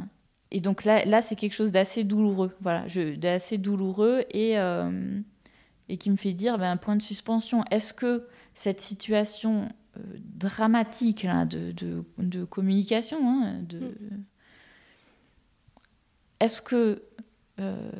et 0.51 0.61
donc 0.61 0.83
là, 0.83 1.05
là 1.05 1.21
c'est 1.21 1.35
quelque 1.35 1.53
chose 1.53 1.71
d'assez 1.71 2.03
douloureux, 2.03 2.55
voilà, 2.61 2.85
d'assez 3.17 3.57
douloureux 3.57 4.23
et, 4.31 4.57
euh, 4.57 5.19
et 5.89 5.97
qui 5.97 6.09
me 6.09 6.15
fait 6.15 6.33
dire, 6.33 6.57
ben, 6.57 6.71
un 6.71 6.77
point 6.77 6.95
de 6.95 7.01
suspension. 7.01 7.63
Est-ce 7.69 7.93
que 7.93 8.27
cette 8.53 8.81
situation 8.81 9.63
euh, 9.63 9.69
dramatique 10.19 11.23
là, 11.23 11.45
de, 11.45 11.71
de, 11.71 12.03
de, 12.17 12.45
communication, 12.45 13.19
hein, 13.21 13.61
de, 13.67 13.79
mm. 13.79 14.23
est-ce 16.39 16.61
que 16.61 17.03
euh, 17.59 17.91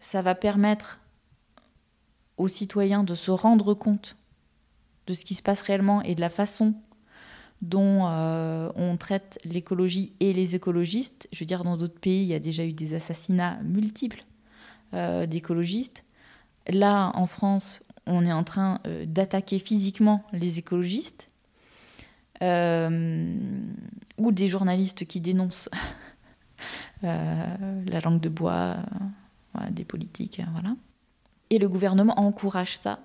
ça 0.00 0.22
va 0.22 0.34
permettre 0.34 1.00
aux 2.36 2.48
citoyens 2.48 3.04
de 3.04 3.14
se 3.14 3.30
rendre 3.30 3.74
compte 3.74 4.16
de 5.06 5.12
ce 5.12 5.24
qui 5.24 5.34
se 5.34 5.42
passe 5.42 5.60
réellement 5.60 6.02
et 6.02 6.14
de 6.14 6.20
la 6.20 6.30
façon 6.30 6.74
dont 7.62 8.06
euh, 8.08 8.70
on 8.76 8.96
traite 8.96 9.38
l'écologie 9.44 10.12
et 10.20 10.32
les 10.32 10.54
écologistes? 10.54 11.28
Je 11.32 11.40
veux 11.40 11.46
dire, 11.46 11.64
dans 11.64 11.76
d'autres 11.76 11.98
pays, 12.00 12.22
il 12.22 12.28
y 12.28 12.34
a 12.34 12.38
déjà 12.38 12.64
eu 12.64 12.72
des 12.72 12.94
assassinats 12.94 13.58
multiples 13.62 14.24
euh, 14.94 15.26
d'écologistes. 15.26 16.04
Là, 16.68 17.12
en 17.14 17.26
France, 17.26 17.80
on 18.06 18.24
est 18.24 18.32
en 18.32 18.44
train 18.44 18.80
euh, 18.86 19.04
d'attaquer 19.06 19.58
physiquement 19.58 20.24
les 20.32 20.58
écologistes 20.58 21.28
ou 22.42 24.32
des 24.32 24.48
journalistes 24.48 25.06
qui 25.06 25.20
dénoncent 25.20 25.70
la 27.02 28.00
langue 28.04 28.20
de 28.20 28.28
bois, 28.28 28.76
des 29.70 29.84
politiques, 29.84 30.40
voilà. 30.52 30.74
Et 31.50 31.58
le 31.58 31.68
gouvernement 31.68 32.18
encourage 32.18 32.76
ça 32.76 33.00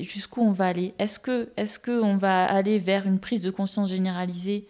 jusqu'où 0.00 0.42
on 0.42 0.52
va 0.52 0.66
aller? 0.66 0.94
Est-ce 0.98 1.18
que 1.18 1.50
est-ce 1.56 1.78
que 1.78 2.02
on 2.02 2.16
va 2.16 2.44
aller 2.44 2.78
vers 2.78 3.06
une 3.06 3.18
prise 3.18 3.42
de 3.42 3.50
conscience 3.50 3.90
généralisée 3.90 4.66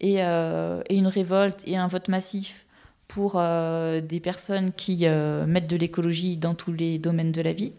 et, 0.00 0.22
euh, 0.24 0.82
et 0.88 0.96
une 0.96 1.06
révolte 1.06 1.62
et 1.66 1.76
un 1.76 1.86
vote 1.86 2.08
massif 2.08 2.66
pour 3.06 3.34
euh, 3.36 4.00
des 4.00 4.20
personnes 4.20 4.72
qui 4.72 5.00
euh, 5.02 5.46
mettent 5.46 5.68
de 5.68 5.76
l'écologie 5.76 6.36
dans 6.36 6.54
tous 6.54 6.72
les 6.72 6.98
domaines 6.98 7.32
de 7.32 7.42
la 7.42 7.52
vie? 7.52 7.72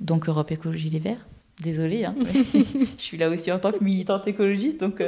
Donc 0.00 0.28
Europe 0.28 0.50
Écologie 0.50 0.90
Les 0.90 0.98
Verts. 0.98 1.26
Désolée, 1.60 2.04
hein, 2.04 2.14
je 2.24 3.02
suis 3.02 3.18
là 3.18 3.28
aussi 3.28 3.52
en 3.52 3.58
tant 3.58 3.72
que 3.72 3.84
militante 3.84 4.26
écologiste, 4.26 4.80
donc 4.80 5.02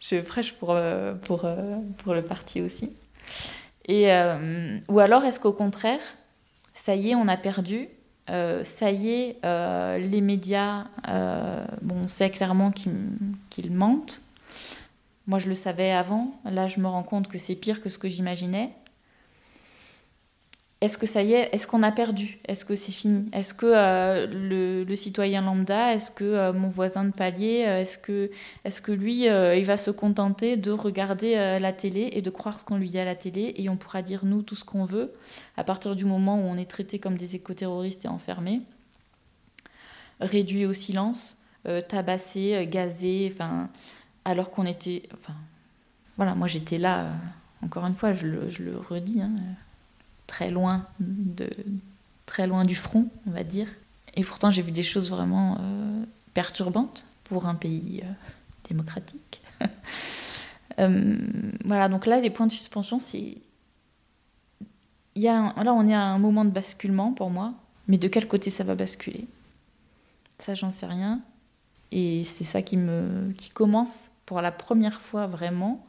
je 0.00 0.20
prêche 0.20 0.52
pour, 0.52 0.76
pour, 1.22 1.48
pour 1.98 2.14
le 2.14 2.22
parti 2.22 2.60
aussi. 2.60 2.92
Et, 3.86 4.08
ou 4.88 5.00
alors 5.00 5.24
est-ce 5.24 5.40
qu'au 5.40 5.52
contraire, 5.52 6.00
ça 6.74 6.94
y 6.94 7.10
est, 7.10 7.14
on 7.14 7.28
a 7.28 7.36
perdu 7.36 7.88
euh, 8.30 8.64
ça 8.64 8.90
y 8.90 9.10
est, 9.10 9.38
euh, 9.44 9.98
les 9.98 10.20
médias, 10.20 10.86
euh, 11.08 11.64
bon, 11.82 11.96
on 12.04 12.06
sait 12.06 12.30
clairement 12.30 12.70
qu'ils 12.70 13.72
mentent. 13.72 14.22
Moi, 15.26 15.38
je 15.38 15.48
le 15.48 15.54
savais 15.54 15.90
avant. 15.90 16.32
Là, 16.44 16.68
je 16.68 16.80
me 16.80 16.86
rends 16.86 17.02
compte 17.02 17.28
que 17.28 17.38
c'est 17.38 17.54
pire 17.54 17.82
que 17.82 17.88
ce 17.88 17.98
que 17.98 18.08
j'imaginais. 18.08 18.70
Est-ce 20.84 20.98
que 20.98 21.06
ça 21.06 21.22
y 21.22 21.32
est 21.32 21.48
Est-ce 21.52 21.66
qu'on 21.66 21.82
a 21.82 21.90
perdu? 21.90 22.38
Est-ce 22.46 22.64
que 22.64 22.74
c'est 22.74 22.92
fini? 22.92 23.28
Est-ce 23.32 23.54
que 23.54 24.26
le, 24.26 24.94
citoyen 24.94 25.42
lambda, 25.42 25.94
est-ce 25.94 26.10
que 26.10 26.52
mon 26.52 26.68
voisin 26.68 27.04
de 27.04 27.12
palier, 27.12 27.60
est-ce 27.60 27.96
que, 27.96 28.30
est 28.64 28.80
que 28.82 28.92
lui, 28.92 29.24
il 29.24 29.64
va 29.64 29.76
se 29.76 29.90
contenter 29.90 30.56
de 30.56 30.70
regarder 30.70 31.34
la 31.58 31.72
télé 31.72 32.10
et 32.12 32.22
de 32.22 32.30
croire 32.30 32.60
ce 32.60 32.64
qu'on 32.64 32.76
lui 32.76 32.90
dit 32.90 32.98
à 32.98 33.04
la 33.04 33.14
télé 33.14 33.54
et 33.56 33.68
on 33.68 33.76
pourra 33.76 34.02
dire 34.02 34.24
nous 34.24 34.42
tout 34.42 34.56
ce 34.56 34.64
qu'on 34.64 34.84
veut 34.84 35.12
à 35.56 35.64
partir 35.64 35.96
du 35.96 36.04
moment 36.04 36.36
où 36.36 36.42
on 36.42 36.56
est 36.56 36.68
traité 36.68 36.98
comme 36.98 37.16
des 37.16 37.36
éco-terroristes 37.36 38.04
et 38.04 38.08
enfermés, 38.08 38.62
réduit 40.20 40.66
au 40.66 40.72
silence, 40.72 41.36
euh, 41.66 41.80
tabassé, 41.80 42.54
euh, 42.54 42.64
gazé, 42.66 43.32
enfin, 43.32 43.70
alors 44.24 44.50
qu'on 44.50 44.66
était. 44.66 45.02
Voilà, 46.16 46.34
moi 46.34 46.46
j'étais 46.46 46.78
là, 46.78 47.04
euh, 47.04 47.12
encore 47.64 47.86
une 47.86 47.94
fois, 47.94 48.12
je 48.12 48.26
le, 48.26 48.78
redis, 48.78 49.22
hein, 49.22 49.30
très, 50.26 50.50
loin 50.50 50.86
de, 51.00 51.50
très 52.26 52.46
loin 52.46 52.64
du 52.64 52.74
front, 52.74 53.08
on 53.26 53.30
va 53.30 53.44
dire. 53.44 53.68
Et 54.14 54.24
pourtant, 54.24 54.50
j'ai 54.50 54.62
vu 54.62 54.72
des 54.72 54.82
choses 54.82 55.10
vraiment 55.10 55.58
perturbantes 56.34 57.04
pour 57.24 57.46
un 57.46 57.54
pays 57.54 58.02
démocratique. 58.68 59.40
voilà, 60.78 61.88
donc 61.88 62.06
là, 62.06 62.20
les 62.20 62.30
points 62.30 62.46
de 62.46 62.52
suspension, 62.52 62.98
c'est 63.00 63.38
a 65.16 65.62
là, 65.62 65.72
on 65.72 65.86
est 65.88 65.94
à 65.94 66.02
un 66.02 66.18
moment 66.18 66.44
de 66.44 66.50
basculement 66.50 67.12
pour 67.12 67.30
moi, 67.30 67.54
mais 67.88 67.98
de 67.98 68.08
quel 68.08 68.26
côté 68.26 68.50
ça 68.50 68.64
va 68.64 68.74
basculer? 68.74 69.26
Ça, 70.38 70.54
j'en 70.54 70.70
sais 70.70 70.86
rien. 70.86 71.20
Et 71.92 72.24
c'est 72.24 72.44
ça 72.44 72.62
qui, 72.62 72.76
me, 72.76 73.32
qui 73.36 73.50
commence 73.50 74.08
pour 74.26 74.40
la 74.40 74.50
première 74.50 75.00
fois 75.00 75.26
vraiment 75.26 75.86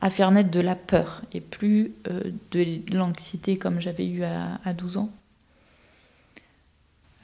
à 0.00 0.10
faire 0.10 0.30
naître 0.30 0.50
de 0.50 0.60
la 0.60 0.76
peur 0.76 1.22
et 1.32 1.40
plus 1.40 1.92
euh, 2.08 2.30
de 2.50 2.96
l'anxiété 2.96 3.58
comme 3.58 3.80
j'avais 3.80 4.06
eu 4.06 4.22
à, 4.22 4.60
à 4.64 4.72
12 4.72 4.96
ans. 4.96 5.10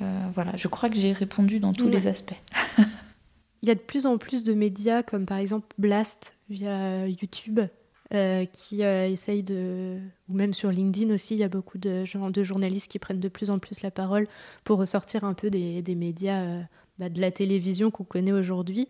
Euh, 0.03 0.29
voilà, 0.35 0.57
je 0.57 0.69
crois 0.69 0.91
que 0.91 0.97
j'ai 0.97 1.13
répondu 1.13 1.59
dans 1.59 1.73
tous 1.73 1.89
les 1.89 2.07
aspects. 2.07 2.41
Il 3.63 3.69
y 3.69 3.71
a 3.71 3.75
de 3.75 3.81
plus 3.81 4.07
en 4.07 4.19
plus 4.19 4.45
de 4.45 4.53
médias 4.53 5.03
comme 5.03 5.25
par 5.25 5.39
exemple 5.39 5.67
Blast 5.79 6.37
via 6.51 7.09
YouTube 7.09 7.61
euh, 8.15 8.45
qui 8.45 8.85
euh, 8.85 9.09
essayent 9.09 9.43
de, 9.43 9.99
ou 10.29 10.35
même 10.35 10.55
sur 10.55 10.71
LinkedIn 10.71 11.13
aussi, 11.13 11.35
il 11.35 11.39
y 11.39 11.43
a 11.43 11.49
beaucoup 11.49 11.77
de, 11.77 12.05
de 12.31 12.43
journalistes 12.45 12.89
qui 12.89 13.01
prennent 13.01 13.19
de 13.19 13.29
plus 13.29 13.51
en 13.51 13.59
plus 13.59 13.83
la 13.83 13.91
parole 13.91 14.29
pour 14.63 14.79
ressortir 14.79 15.25
un 15.25 15.35
peu 15.35 15.51
des, 15.51 15.83
des 15.83 15.97
médias 15.97 16.41
euh, 16.41 16.63
bah, 17.01 17.09
de 17.09 17.21
la 17.21 17.33
télévision 17.33 17.91
qu'on 17.91 18.05
connaît 18.05 18.31
aujourd'hui, 18.31 18.87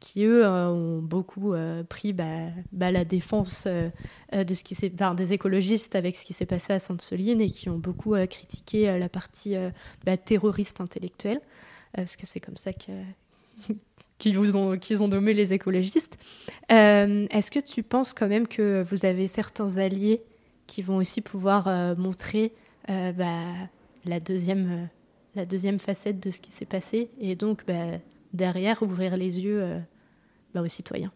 qui 0.00 0.24
eux 0.24 0.46
ont 0.46 0.98
beaucoup 0.98 1.54
pris 1.88 2.12
bah, 2.12 2.48
bah, 2.72 2.90
la 2.90 3.04
défense 3.04 3.66
de 3.66 4.54
ce 4.54 4.64
qui 4.64 4.74
s'est, 4.74 4.90
enfin, 4.94 5.14
des 5.14 5.34
écologistes 5.34 5.94
avec 5.94 6.16
ce 6.16 6.24
qui 6.24 6.32
s'est 6.32 6.46
passé 6.46 6.72
à 6.72 6.78
Sainte-Soline 6.78 7.40
et 7.40 7.50
qui 7.50 7.68
ont 7.68 7.78
beaucoup 7.78 8.14
critiqué 8.26 8.98
la 8.98 9.08
partie 9.10 9.56
bah, 10.06 10.16
terroriste 10.16 10.80
intellectuelle, 10.80 11.40
parce 11.94 12.16
que 12.16 12.26
c'est 12.26 12.40
comme 12.40 12.56
ça 12.56 12.72
qu'ils 14.20 14.38
ont, 15.02 15.08
nommé 15.08 15.34
les 15.34 15.52
écologistes. 15.52 16.16
Euh, 16.70 17.26
est-ce 17.30 17.50
que 17.50 17.58
tu 17.58 17.82
penses 17.82 18.12
quand 18.12 18.28
même 18.28 18.46
que 18.46 18.82
vous 18.82 19.04
avez 19.04 19.26
certains 19.26 19.78
alliés 19.78 20.22
qui 20.66 20.82
vont 20.82 20.96
aussi 20.96 21.20
pouvoir 21.20 21.96
montrer 21.96 22.52
la, 22.86 24.20
deuxième, 24.24 24.88
la 25.34 25.44
deuxième 25.44 25.78
facette 25.78 26.20
de 26.20 26.30
ce 26.30 26.40
qui 26.40 26.52
s'est 26.52 26.66
passé 26.66 27.10
et 27.20 27.34
donc 27.34 27.64
derrière 28.32 28.82
ouvrir 28.82 29.16
les 29.16 29.40
yeux 29.40 29.80
bah, 30.54 30.62
aux 30.62 30.66
citoyens. 30.66 31.12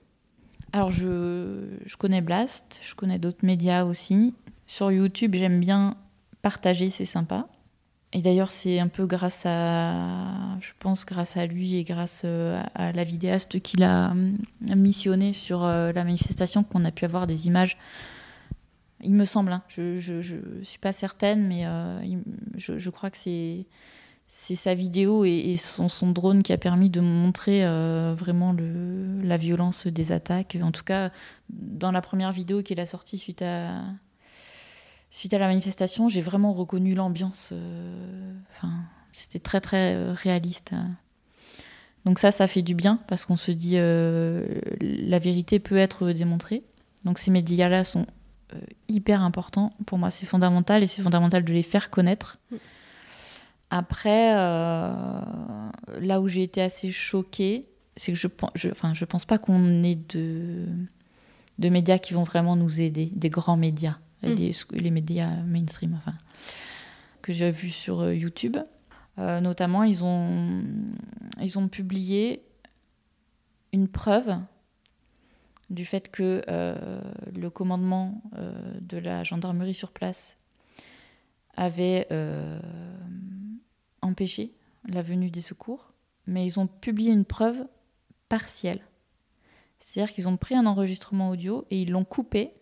Alors 0.72 0.90
je, 0.90 1.96
connais 1.98 2.20
Blast, 2.20 2.80
je 2.84 2.94
connais 2.94 3.20
d'autres 3.20 3.44
médias 3.44 3.84
aussi. 3.84 4.34
Sur 4.66 4.90
YouTube, 4.90 5.34
j'aime 5.36 5.60
bien 5.60 5.96
partager, 6.42 6.90
c'est 6.90 7.04
sympa. 7.04 7.46
Et 8.12 8.22
d'ailleurs, 8.22 8.50
c'est 8.50 8.78
un 8.78 8.88
peu 8.88 9.06
grâce 9.06 9.44
à, 9.44 10.56
je 10.60 10.72
pense, 10.78 11.04
grâce 11.04 11.36
à 11.36 11.46
lui 11.46 11.76
et 11.76 11.84
grâce 11.84 12.22
euh, 12.24 12.62
à 12.74 12.92
la 12.92 13.02
vidéaste 13.02 13.60
qu'il 13.60 13.82
a 13.82 14.12
euh, 14.12 14.32
missionné 14.76 15.32
sur 15.32 15.64
euh, 15.64 15.92
la 15.92 16.04
manifestation 16.04 16.62
qu'on 16.62 16.84
a 16.84 16.92
pu 16.92 17.04
avoir 17.04 17.26
des 17.26 17.46
images. 17.46 17.76
Il 19.00 19.14
me 19.14 19.24
semble, 19.24 19.52
hein. 19.52 19.62
je 19.68 20.12
ne 20.12 20.64
suis 20.64 20.78
pas 20.78 20.92
certaine, 20.92 21.46
mais 21.46 21.66
je, 22.56 22.90
crois 22.90 23.10
que 23.10 23.18
c'est 23.18 23.66
c'est 24.26 24.56
sa 24.56 24.74
vidéo 24.74 25.24
et, 25.24 25.56
son, 25.56 26.10
drone 26.10 26.42
qui 26.42 26.52
a 26.52 26.58
permis 26.58 26.90
de 26.90 27.00
montrer 27.00 27.64
vraiment 28.14 28.52
le, 28.52 29.22
la 29.22 29.36
violence 29.36 29.86
des 29.86 30.10
attaques. 30.10 30.58
En 30.60 30.72
tout 30.72 30.82
cas, 30.82 31.12
dans 31.50 31.92
la 31.92 32.00
première 32.00 32.32
vidéo 32.32 32.62
qu'il 32.62 32.80
a 32.80 32.86
sortie 32.86 33.16
suite 33.16 33.42
à, 33.42 33.84
suite 35.14 35.32
à 35.32 35.38
la 35.38 35.46
manifestation, 35.46 36.08
j'ai 36.08 36.20
vraiment 36.20 36.52
reconnu 36.52 36.94
l'ambiance. 36.96 37.50
Euh, 37.52 38.32
c'était 39.12 39.38
très 39.38 39.60
très 39.60 39.94
euh, 39.94 40.12
réaliste. 40.12 40.74
Donc 42.04 42.18
ça, 42.18 42.32
ça 42.32 42.48
fait 42.48 42.62
du 42.62 42.74
bien 42.74 42.98
parce 43.06 43.24
qu'on 43.24 43.36
se 43.36 43.52
dit 43.52 43.74
euh, 43.76 44.44
la 44.80 45.20
vérité 45.20 45.60
peut 45.60 45.78
être 45.78 46.10
démontrée. 46.10 46.64
Donc 47.04 47.18
ces 47.18 47.30
médias-là 47.30 47.84
sont 47.84 48.06
hyper 48.88 49.22
importants. 49.22 49.72
Pour 49.86 49.98
moi, 49.98 50.10
c'est 50.10 50.26
fondamental 50.26 50.82
et 50.82 50.86
c'est 50.86 51.02
fondamental 51.02 51.44
de 51.44 51.52
les 51.52 51.62
faire 51.62 51.90
connaître. 51.90 52.38
Mm. 52.50 52.56
Après, 53.76 54.32
là 54.32 56.20
où 56.20 56.28
j'ai 56.28 56.44
été 56.44 56.62
assez 56.62 56.92
choquée, 56.92 57.66
c'est 57.96 58.12
que 58.12 58.18
je, 58.18 58.28
je, 58.54 58.68
enfin, 58.70 58.94
je 58.94 59.04
pense 59.04 59.24
pas 59.24 59.38
qu'on 59.38 59.82
ait 59.82 59.96
de, 59.96 60.66
de 61.58 61.68
médias 61.68 61.98
qui 61.98 62.14
vont 62.14 62.22
vraiment 62.22 62.54
nous 62.54 62.80
aider, 62.80 63.10
des 63.14 63.30
grands 63.30 63.56
médias. 63.56 63.98
Mm. 64.22 64.50
les, 64.72 64.90
médias 64.90 65.30
mainstream, 65.42 65.94
enfin, 65.94 66.14
que 67.22 67.32
j'ai 67.32 67.50
vu 67.50 67.70
sur 67.70 68.00
euh, 68.00 68.14
YouTube. 68.14 68.56
Euh, 69.18 69.40
notamment, 69.40 69.82
ils 69.82 70.04
ont, 70.04 70.62
ils 71.40 71.58
ont 71.58 71.68
publié 71.68 72.42
une 73.72 73.88
preuve 73.88 74.36
du 75.70 75.84
fait 75.84 76.10
que 76.10 76.42
euh, 76.48 77.00
le 77.34 77.50
commandement 77.50 78.22
de 78.80 78.98
la 78.98 79.24
gendarmerie 79.24 79.74
sur 79.74 79.90
place 79.90 80.36
avait 81.56 82.06
empêché 84.04 84.52
la 84.86 85.02
venue 85.02 85.30
des 85.30 85.40
secours, 85.40 85.92
mais 86.26 86.46
ils 86.46 86.60
ont 86.60 86.66
publié 86.66 87.12
une 87.12 87.24
preuve 87.24 87.66
partielle. 88.28 88.82
C'est-à-dire 89.78 90.14
qu'ils 90.14 90.28
ont 90.28 90.36
pris 90.36 90.54
un 90.54 90.66
enregistrement 90.66 91.30
audio 91.30 91.66
et 91.70 91.82
ils 91.82 91.90
l'ont 91.90 92.04
coupé 92.04 92.52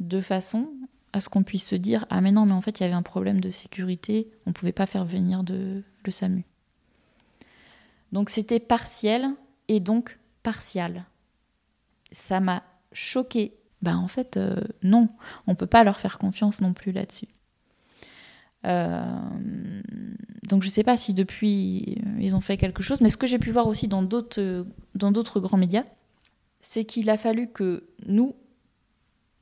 de 0.00 0.20
façon 0.20 0.70
à 1.12 1.20
ce 1.20 1.28
qu'on 1.28 1.42
puisse 1.42 1.66
se 1.66 1.76
dire 1.76 2.06
ah 2.10 2.20
mais 2.20 2.32
non 2.32 2.46
mais 2.46 2.52
en 2.52 2.60
fait 2.60 2.80
il 2.80 2.82
y 2.82 2.86
avait 2.86 2.94
un 2.94 3.02
problème 3.02 3.40
de 3.40 3.50
sécurité, 3.50 4.30
on 4.46 4.52
pouvait 4.52 4.72
pas 4.72 4.86
faire 4.86 5.04
venir 5.04 5.44
de 5.44 5.82
le 6.04 6.10
SAMU. 6.10 6.44
Donc 8.10 8.30
c'était 8.30 8.60
partiel 8.60 9.30
et 9.68 9.80
donc 9.80 10.18
partial. 10.42 11.04
Ça 12.10 12.40
m'a 12.40 12.62
choqué. 12.92 13.54
Ben 13.80 13.96
en 13.96 14.08
fait 14.08 14.36
euh, 14.36 14.56
non, 14.82 15.08
on 15.46 15.54
peut 15.54 15.66
pas 15.66 15.84
leur 15.84 15.98
faire 15.98 16.18
confiance 16.18 16.60
non 16.60 16.72
plus 16.72 16.92
là-dessus. 16.92 17.28
Euh, 18.64 19.02
donc 20.44 20.62
je 20.62 20.68
sais 20.68 20.84
pas 20.84 20.96
si 20.96 21.14
depuis 21.14 21.98
ils 22.18 22.36
ont 22.36 22.40
fait 22.40 22.56
quelque 22.56 22.82
chose, 22.82 23.00
mais 23.00 23.08
ce 23.08 23.16
que 23.16 23.26
j'ai 23.26 23.38
pu 23.38 23.50
voir 23.50 23.66
aussi 23.66 23.88
dans 23.88 24.02
d'autres 24.02 24.66
dans 24.94 25.10
d'autres 25.10 25.40
grands 25.40 25.56
médias, 25.56 25.84
c'est 26.60 26.84
qu'il 26.84 27.10
a 27.10 27.16
fallu 27.16 27.48
que 27.48 27.84
nous 28.06 28.32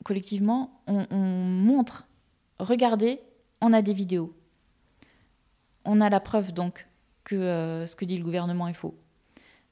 collectivement, 0.04 0.82
on, 0.86 1.06
montre, 1.10 2.06
regardez, 2.58 3.20
on 3.60 3.72
a 3.72 3.82
des 3.82 3.92
vidéos. 3.92 4.34
On 5.84 6.00
a 6.00 6.10
la 6.10 6.20
preuve 6.20 6.52
donc 6.52 6.86
que 7.24 7.36
euh, 7.36 7.86
ce 7.86 7.96
que 7.96 8.04
dit 8.04 8.18
le 8.18 8.24
gouvernement 8.24 8.68
est 8.68 8.74
faux. 8.74 8.94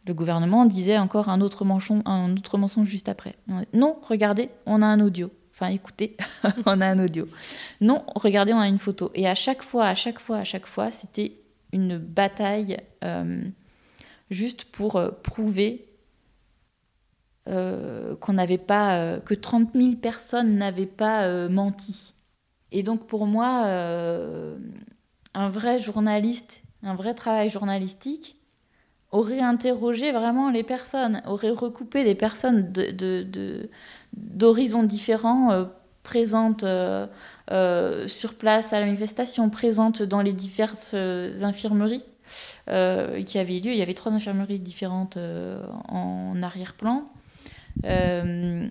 Le 0.06 0.14
gouvernement 0.14 0.64
disait 0.64 0.98
encore 0.98 1.28
un 1.28 1.40
autre, 1.40 1.64
mensonge, 1.64 2.02
un 2.06 2.32
autre 2.32 2.56
mensonge 2.56 2.86
juste 2.86 3.08
après. 3.08 3.36
Non, 3.74 3.98
regardez, 4.02 4.48
on 4.64 4.80
a 4.80 4.86
un 4.86 5.00
audio. 5.00 5.30
Enfin, 5.60 5.72
écoutez, 5.72 6.16
on 6.66 6.80
a 6.80 6.86
un 6.86 7.04
audio. 7.04 7.26
Non, 7.80 8.04
regardez, 8.14 8.52
on 8.52 8.60
a 8.60 8.68
une 8.68 8.78
photo. 8.78 9.10
Et 9.14 9.26
à 9.26 9.34
chaque 9.34 9.62
fois, 9.62 9.86
à 9.86 9.96
chaque 9.96 10.20
fois, 10.20 10.36
à 10.38 10.44
chaque 10.44 10.66
fois, 10.66 10.92
c'était 10.92 11.32
une 11.72 11.98
bataille 11.98 12.76
euh, 13.02 13.42
juste 14.30 14.66
pour 14.66 14.94
euh, 14.94 15.10
prouver 15.10 15.88
euh, 17.48 18.14
qu'on 18.14 18.34
n'avait 18.34 18.56
pas, 18.56 19.18
que 19.18 19.34
30 19.34 19.74
000 19.74 19.96
personnes 19.96 20.58
n'avaient 20.58 20.86
pas 20.86 21.48
menti. 21.48 22.14
Et 22.70 22.84
donc 22.84 23.08
pour 23.08 23.26
moi, 23.26 23.64
un 25.34 25.48
vrai 25.48 25.80
journaliste, 25.80 26.62
un 26.84 26.94
vrai 26.94 27.14
travail 27.14 27.48
journalistique 27.48 28.36
aurait 29.10 29.40
interrogé 29.40 30.12
vraiment 30.12 30.50
les 30.50 30.62
personnes, 30.62 31.22
aurait 31.26 31.50
recoupé 31.50 32.04
des 32.04 32.14
personnes 32.14 32.70
de, 32.70 33.70
différents, 34.82 35.68
présentes 36.02 36.64
sur 38.06 38.34
place 38.34 38.72
à 38.72 38.80
la 38.80 38.86
manifestation, 38.86 39.50
présentes 39.50 40.02
dans 40.02 40.22
les 40.22 40.32
diverses 40.32 40.94
infirmeries. 40.94 42.04
qui 42.66 43.38
avaient 43.38 43.60
lieu. 43.60 43.72
Il 43.72 43.78
y 43.78 43.82
avait 43.82 43.94
trois 43.94 44.12
infirmeries 44.12 44.58
différentes 44.58 45.18
en 45.88 46.42
arrière-plan. 46.42 47.04
Euh, 47.84 48.68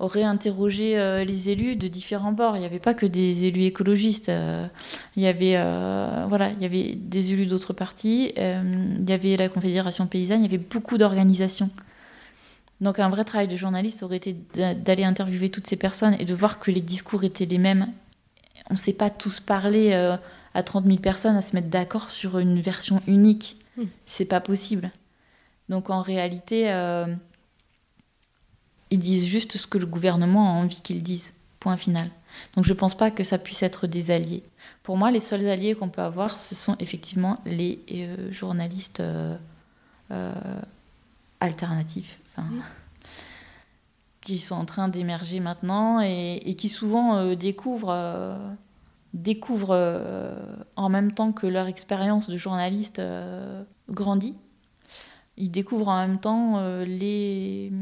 aurait 0.00 0.22
interrogé 0.22 0.96
euh, 0.96 1.24
les 1.24 1.50
élus 1.50 1.74
de 1.74 1.88
différents 1.88 2.30
bords. 2.30 2.56
Il 2.56 2.60
n'y 2.60 2.66
avait 2.66 2.78
pas 2.78 2.94
que 2.94 3.04
des 3.04 3.46
élus 3.46 3.64
écologistes. 3.64 4.28
Euh, 4.28 4.64
il, 5.16 5.24
y 5.24 5.26
avait, 5.26 5.56
voilà, 6.28 6.52
il 6.52 6.62
y 6.62 6.64
avait 6.64 6.94
des 6.94 7.32
élus 7.32 7.46
d'autres 7.46 7.72
partis. 7.72 8.32
il 8.36 9.08
y 9.08 9.12
avait 9.12 9.36
la 9.36 9.48
Confédération 9.48 10.06
paysanne. 10.06 10.44
Il 10.44 10.52
y 10.52 10.54
avait 10.54 10.64
beaucoup 10.64 10.98
d'organisations. 10.98 11.68
Donc 12.80 12.98
un 12.98 13.08
vrai 13.08 13.24
travail 13.24 13.48
de 13.48 13.56
journaliste 13.56 14.02
aurait 14.02 14.16
été 14.16 14.32
d'aller 14.32 15.04
interviewer 15.04 15.50
toutes 15.50 15.66
ces 15.66 15.76
personnes 15.76 16.16
et 16.18 16.24
de 16.24 16.34
voir 16.34 16.60
que 16.60 16.70
les 16.70 16.80
discours 16.80 17.24
étaient 17.24 17.46
les 17.46 17.58
mêmes. 17.58 17.88
On 18.70 18.74
ne 18.74 18.78
sait 18.78 18.92
pas 18.92 19.10
tous 19.10 19.40
parler 19.40 19.92
à 20.54 20.62
30 20.62 20.86
000 20.86 20.98
personnes 20.98 21.36
à 21.36 21.42
se 21.42 21.56
mettre 21.56 21.68
d'accord 21.68 22.10
sur 22.10 22.38
une 22.38 22.60
version 22.60 23.02
unique. 23.08 23.56
Hmm. 23.76 23.86
C'est 24.06 24.26
pas 24.26 24.40
possible. 24.40 24.90
Donc 25.68 25.90
en 25.90 26.02
réalité, 26.02 26.68
ils 28.90 28.98
disent 28.98 29.26
juste 29.26 29.56
ce 29.56 29.66
que 29.66 29.78
le 29.78 29.86
gouvernement 29.86 30.48
a 30.48 30.52
envie 30.52 30.80
qu'ils 30.80 31.02
disent. 31.02 31.34
Point 31.60 31.76
final. 31.76 32.10
Donc 32.54 32.64
je 32.64 32.72
ne 32.72 32.78
pense 32.78 32.96
pas 32.96 33.10
que 33.10 33.24
ça 33.24 33.38
puisse 33.38 33.62
être 33.62 33.86
des 33.86 34.10
alliés. 34.10 34.42
Pour 34.82 34.96
moi, 34.96 35.10
les 35.10 35.20
seuls 35.20 35.46
alliés 35.48 35.74
qu'on 35.74 35.88
peut 35.88 36.02
avoir, 36.02 36.38
ce 36.38 36.54
sont 36.54 36.76
effectivement 36.78 37.40
les 37.44 37.80
euh, 37.90 38.32
journalistes 38.32 39.00
euh, 39.00 39.36
euh, 42.38 42.60
qui 44.20 44.38
sont 44.38 44.54
en 44.54 44.64
train 44.64 44.88
d'émerger 44.88 45.40
maintenant 45.40 46.00
et, 46.00 46.54
qui 46.58 46.68
souvent 46.68 47.34
découvrent, 47.34 48.36
découvrent 49.14 50.36
en 50.76 50.88
même 50.88 51.12
temps 51.12 51.32
que 51.32 51.46
leur 51.46 51.66
expérience 51.66 52.28
de 52.28 52.36
journaliste 52.36 53.00
grandit. 53.88 54.34
Ils 55.38 55.50
découvrent 55.50 55.88
en 55.88 56.06
même 56.06 56.18
temps 56.18 56.60
les 56.84 57.72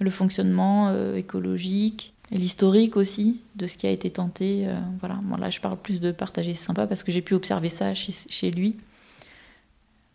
le 0.00 0.10
fonctionnement 0.10 0.88
euh, 0.88 1.16
écologique, 1.16 2.12
l'historique 2.30 2.96
aussi 2.96 3.40
de 3.54 3.66
ce 3.66 3.76
qui 3.76 3.86
a 3.86 3.90
été 3.90 4.10
tenté. 4.10 4.66
Euh, 4.66 4.78
voilà, 5.00 5.16
moi 5.22 5.38
là 5.38 5.50
je 5.50 5.60
parle 5.60 5.78
plus 5.78 6.00
de 6.00 6.12
partager, 6.12 6.54
c'est 6.54 6.66
sympa 6.66 6.86
parce 6.86 7.02
que 7.02 7.12
j'ai 7.12 7.22
pu 7.22 7.34
observer 7.34 7.68
ça 7.68 7.94
chez, 7.94 8.50
lui. 8.50 8.76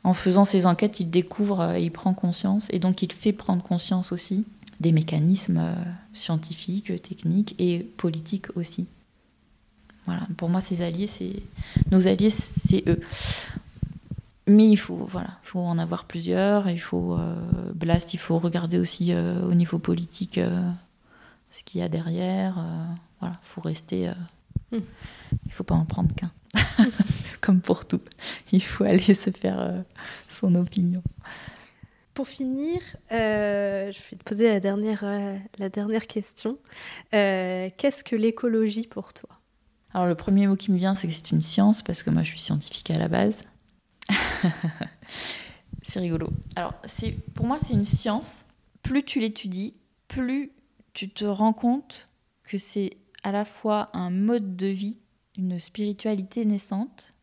En 0.03 0.13
faisant 0.13 0.45
ses 0.45 0.65
enquêtes, 0.65 0.99
il 0.99 1.09
découvre, 1.09 1.61
euh, 1.61 1.79
il 1.79 1.91
prend 1.91 2.13
conscience 2.13 2.67
et 2.71 2.79
donc 2.79 3.01
il 3.01 3.11
fait 3.11 3.33
prendre 3.33 3.61
conscience 3.61 4.11
aussi 4.11 4.45
des 4.79 4.91
mécanismes 4.91 5.61
scientifiques, 6.11 7.01
techniques 7.03 7.55
et 7.59 7.79
politiques 7.97 8.47
aussi. 8.55 8.87
Voilà, 10.05 10.21
pour 10.37 10.49
moi, 10.49 10.61
ces 10.61 10.81
alliés, 10.81 11.07
c'est 11.07 11.43
nos 11.91 12.07
alliés, 12.07 12.31
c'est 12.31 12.83
eux. 12.87 12.99
Mais 14.47 14.67
il 14.67 14.77
faut, 14.77 15.07
en 15.53 15.77
avoir 15.77 16.05
plusieurs. 16.05 16.69
Il 16.69 16.79
faut 16.79 17.15
euh, 17.15 17.35
Blast, 17.75 18.13
il 18.13 18.19
faut 18.19 18.37
regarder 18.37 18.79
aussi 18.79 19.13
euh, 19.13 19.47
au 19.47 19.53
niveau 19.53 19.77
politique 19.77 20.37
euh, 20.37 20.59
ce 21.51 21.63
qu'il 21.63 21.81
y 21.81 21.83
a 21.83 21.89
derrière. 21.89 22.55
voilà, 23.19 23.35
faut 23.43 23.61
rester. 23.61 24.11
Il 24.71 25.51
faut 25.51 25.63
pas 25.63 25.75
en 25.75 25.85
prendre 25.85 26.13
qu'un, 26.15 26.31
comme 27.41 27.61
pour 27.61 27.85
tout. 27.85 28.01
Il 28.51 28.63
faut 28.63 28.83
aller 28.83 29.13
se 29.13 29.31
faire 29.31 29.83
son 30.29 30.55
opinion. 30.55 31.03
Pour 32.13 32.27
finir, 32.27 32.81
euh, 33.13 33.89
je 33.91 33.97
vais 33.97 34.17
te 34.17 34.23
poser 34.23 34.49
la 34.49 34.59
dernière, 34.59 35.01
euh, 35.03 35.37
la 35.59 35.69
dernière 35.69 36.07
question. 36.07 36.57
Euh, 37.13 37.69
qu'est-ce 37.77 38.03
que 38.03 38.17
l'écologie 38.17 38.85
pour 38.85 39.13
toi? 39.13 39.29
Alors 39.93 40.07
le 40.07 40.15
premier 40.15 40.45
mot 40.47 40.57
qui 40.57 40.71
me 40.71 40.77
vient, 40.77 40.93
c'est 40.93 41.07
que 41.07 41.13
c'est 41.13 41.31
une 41.31 41.41
science, 41.41 41.81
parce 41.81 42.03
que 42.03 42.09
moi 42.09 42.23
je 42.23 42.31
suis 42.31 42.41
scientifique 42.41 42.91
à 42.91 42.97
la 42.97 43.07
base. 43.07 43.43
c'est 45.81 46.01
rigolo. 46.01 46.29
Alors 46.57 46.73
pour 47.33 47.45
moi 47.45 47.57
c'est 47.63 47.73
une 47.73 47.85
science. 47.85 48.45
Plus 48.83 49.05
tu 49.05 49.21
l'étudies, 49.21 49.73
plus 50.09 50.51
tu 50.93 51.09
te 51.09 51.23
rends 51.23 51.53
compte 51.53 52.09
que 52.43 52.57
c'est 52.57 52.97
à 53.23 53.31
la 53.31 53.45
fois 53.45 53.89
un 53.93 54.09
mode 54.09 54.55
de 54.55 54.67
vie, 54.67 54.99
une 55.37 55.59
spiritualité 55.59 56.45
naissante. 56.45 57.13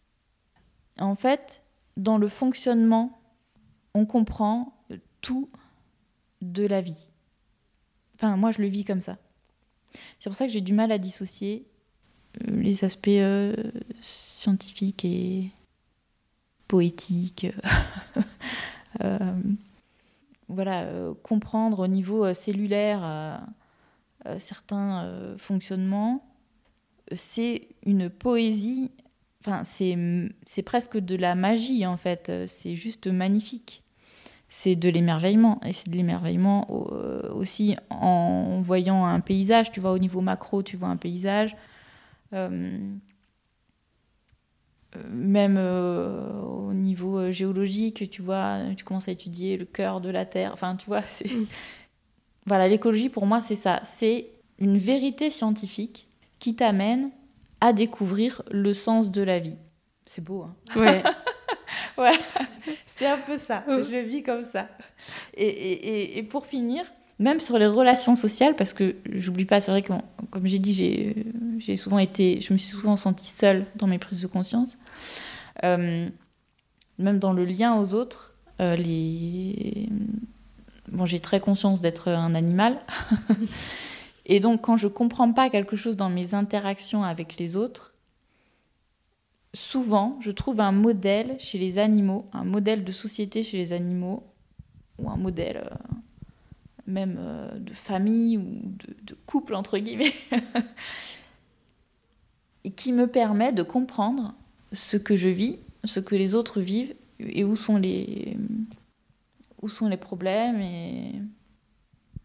En 0.99 1.15
fait, 1.15 1.63
dans 1.97 2.19
le 2.19 2.29
fonctionnement, 2.29 3.21
on 3.95 4.07
comprend 4.07 4.75
tout 5.21 5.51
de 6.41 6.67
la 6.67 6.81
vie. 6.81 7.09
Enfin, 8.15 8.37
moi, 8.37 8.51
je 8.53 8.61
le 8.61 8.69
vis 8.69 8.85
comme 8.85 9.01
ça. 9.01 9.19
C'est 10.19 10.29
pour 10.29 10.37
ça 10.37 10.47
que 10.47 10.53
j'ai 10.53 10.61
du 10.61 10.73
mal 10.73 10.93
à 10.93 10.99
dissocier 10.99 11.67
euh, 12.43 12.61
les 12.61 12.85
aspects 12.85 13.09
euh, 13.09 13.55
scientifiques 14.01 15.05
et 15.05 15.51
poétiques. 16.67 17.47
Euh, 19.03 19.35
voilà, 20.49 20.89
comprendre 21.23 21.81
au 21.81 21.87
niveau 21.87 22.33
cellulaire 22.33 23.47
certains 24.39 25.37
fonctionnements, 25.39 26.25
c'est 27.12 27.69
une 27.85 28.11
poésie. 28.11 28.91
Enfin, 29.41 29.62
c'est 29.64 30.62
presque 30.62 30.99
de 30.99 31.16
la 31.16 31.35
magie 31.35 31.87
en 31.87 31.97
fait. 31.97 32.33
C'est 32.47 32.75
juste 32.75 33.07
magnifique 33.07 33.83
c'est 34.49 34.77
de 34.77 34.89
l'émerveillement. 34.89 35.61
Et 35.64 35.73
c'est 35.73 35.91
de 35.91 35.97
l'émerveillement 35.97 36.66
euh, 36.71 37.31
aussi 37.33 37.77
en 37.91 38.61
voyant 38.62 39.05
un 39.05 39.21
paysage. 39.21 39.71
Tu 39.73 39.81
vois, 39.81 39.93
au 39.93 39.99
niveau 39.99 40.21
macro, 40.21 40.62
tu 40.62 40.77
vois 40.77 40.89
un 40.89 40.97
paysage. 40.97 41.57
Euh, 42.33 42.79
euh, 44.97 45.03
même 45.11 45.59
au 45.59 46.73
niveau 46.73 47.31
géologique, 47.31 48.09
tu 48.11 48.23
vois, 48.23 48.61
tu 48.77 48.85
commences 48.85 49.09
à 49.09 49.12
étudier 49.12 49.57
le 49.57 49.66
cœur 49.66 50.01
de 50.01 50.09
la 50.09 50.25
Terre. 50.25 50.53
Enfin, 50.55 50.77
tu 50.77 50.87
vois, 50.87 51.03
c'est... 51.03 51.31
Voilà, 52.49 52.67
l'écologie, 52.67 53.11
pour 53.11 53.27
moi, 53.27 53.43
c'est 53.43 53.55
ça. 53.55 53.81
C'est 53.85 54.31
une 54.59 54.79
vérité 54.79 55.31
scientifique 55.31 56.09
qui 56.39 56.57
t'amène 56.57 57.11
à 57.61 57.75
découvrir 57.75 58.43
le 58.51 58.73
sens 58.73 59.11
de 59.11 59.23
la 59.23 59.39
vie. 59.39 59.57
C'est 60.07 60.25
beau, 60.25 60.43
hein 60.45 60.55
Ouais. 60.75 61.03
ouais, 61.99 62.19
c'est 62.87 63.07
un 63.07 63.19
peu 63.19 63.37
ça. 63.37 63.65
Je 63.69 64.03
vis 64.03 64.23
comme 64.23 64.45
ça. 64.45 64.69
Et, 65.37 66.27
pour 66.31 66.47
finir, 66.47 66.85
même 67.19 67.39
sur 67.39 67.59
les 67.59 67.67
relations 67.67 68.15
sociales, 68.15 68.57
parce 68.57 68.73
que 68.73 68.97
j'oublie 69.13 69.45
pas, 69.45 69.61
c'est 69.61 69.71
vrai 69.71 69.83
que, 69.83 69.93
comme 70.31 70.47
j'ai 70.47 70.59
dit, 70.59 71.15
j'ai 71.59 71.77
souvent 71.77 71.99
été, 71.99 72.41
je 72.41 72.55
me 72.55 72.59
suis 72.59 72.71
souvent 72.71 72.97
sentie 72.97 73.31
seule 73.31 73.67
dans 73.77 73.87
mes 73.87 73.99
prises 73.99 74.23
de 74.23 74.27
conscience. 74.27 74.79
Euh, 75.65 76.09
même 76.99 77.19
dans 77.19 77.35
le 77.35 77.45
lien 77.45 77.79
aux 77.79 77.95
autres, 77.95 78.35
euh, 78.61 78.75
les... 78.75 79.91
bon, 80.93 81.07
j'ai 81.07 81.20
très 81.20 81.41
conscience 81.41 81.80
d'être 81.80 82.09
un 82.09 82.34
animal. 82.34 82.78
Et 84.26 84.41
donc, 84.41 84.61
quand 84.61 84.76
je 84.76 84.89
comprends 84.89 85.32
pas 85.32 85.49
quelque 85.49 85.76
chose 85.76 85.97
dans 85.97 86.11
mes 86.11 86.34
interactions 86.34 87.03
avec 87.03 87.39
les 87.39 87.57
autres, 87.57 87.95
souvent, 89.55 90.18
je 90.20 90.30
trouve 90.30 90.61
un 90.61 90.72
modèle 90.72 91.36
chez 91.39 91.59
les 91.59 91.78
animaux, 91.78 92.26
un 92.32 92.45
modèle 92.45 92.84
de 92.84 92.93
société 92.93 93.43
chez 93.43 93.57
les 93.57 93.72
animaux, 93.72 94.24
ou 94.99 95.11
un 95.11 95.16
modèle 95.16 95.64
euh, 95.64 95.76
même 96.86 97.16
euh, 97.18 97.59
de 97.59 97.72
famille 97.72 98.36
ou 98.36 98.61
de, 99.03 99.16
couple, 99.26 99.55
entre 99.55 99.78
guillemets, 99.78 100.12
et 102.64 102.70
qui 102.70 102.93
me 102.93 103.07
permet 103.07 103.53
de 103.53 103.62
comprendre 103.62 104.34
ce 104.72 104.97
que 104.97 105.16
je 105.16 105.28
vis, 105.28 105.59
ce 105.84 106.01
que 106.01 106.14
les 106.14 106.34
autres 106.34 106.61
vivent, 106.61 106.95
et 107.20 107.45
où 107.45 107.57
sont 107.57 107.78
les, 107.78 108.36
où 109.63 109.69
sont 109.69 109.89
les 109.89 109.97
problèmes. 109.97 110.61
Et... 110.61 111.13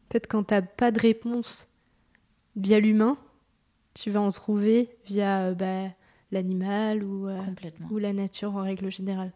Peut-être 0.09 0.27
quand 0.27 0.43
tu 0.45 0.53
n'as 0.53 0.61
pas 0.61 0.91
de 0.91 0.99
réponse 0.99 1.67
via 2.55 2.79
l'humain, 2.79 3.17
tu 3.93 4.11
vas 4.11 4.21
en 4.21 4.31
trouver 4.31 4.89
via... 5.05 5.53
Bah, 5.53 5.89
l'animal 6.33 7.03
ou, 7.03 7.29
euh, 7.29 7.39
ou 7.91 7.99
la 7.99 8.11
nature 8.11 8.55
en 8.55 8.63
règle 8.63 8.91
générale. 8.91 9.31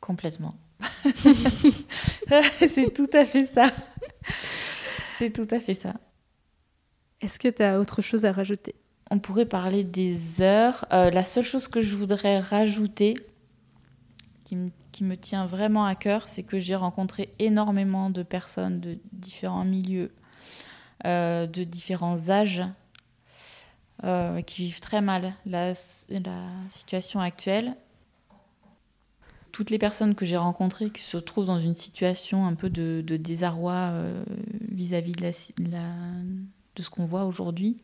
Complètement. 0.00 0.56
c'est 2.68 2.92
tout 2.92 3.08
à 3.12 3.24
fait 3.24 3.46
ça. 3.46 3.72
C'est 5.16 5.30
tout 5.30 5.46
à 5.50 5.60
fait 5.60 5.74
ça. 5.74 5.94
Est-ce 7.22 7.38
que 7.38 7.48
tu 7.48 7.62
as 7.62 7.80
autre 7.80 8.02
chose 8.02 8.26
à 8.26 8.32
rajouter? 8.32 8.74
On 9.10 9.18
pourrait 9.18 9.46
parler 9.46 9.84
des 9.84 10.42
heures. 10.42 10.84
Euh, 10.92 11.10
la 11.10 11.24
seule 11.24 11.44
chose 11.44 11.68
que 11.68 11.80
je 11.80 11.94
voudrais 11.96 12.40
rajouter, 12.40 13.14
qui 14.44 14.56
me, 14.56 14.70
qui 14.94 15.02
me 15.02 15.16
tient 15.16 15.44
vraiment 15.44 15.84
à 15.84 15.96
cœur, 15.96 16.28
c'est 16.28 16.44
que 16.44 16.60
j'ai 16.60 16.76
rencontré 16.76 17.34
énormément 17.40 18.10
de 18.10 18.22
personnes 18.22 18.78
de 18.78 18.96
différents 19.10 19.64
milieux, 19.64 20.12
euh, 21.04 21.48
de 21.48 21.64
différents 21.64 22.30
âges, 22.30 22.62
euh, 24.04 24.40
qui 24.42 24.66
vivent 24.66 24.78
très 24.78 25.00
mal 25.00 25.34
la, 25.46 25.74
situation 26.68 27.18
actuelle. 27.18 27.74
Toutes 29.50 29.70
les 29.70 29.78
personnes 29.78 30.14
que 30.14 30.24
j'ai 30.24 30.36
rencontrées 30.36 30.90
qui 30.90 31.02
se 31.02 31.16
trouvent 31.16 31.46
dans 31.46 31.60
une 31.60 31.74
situation 31.74 32.46
un 32.46 32.54
peu 32.54 32.70
de, 32.70 33.02
désarroi 33.16 33.72
euh, 33.72 34.24
vis-à-vis 34.70 35.14
de 35.14 36.82
ce 36.82 36.90
qu'on 36.90 37.04
voit 37.04 37.24
aujourd'hui, 37.24 37.78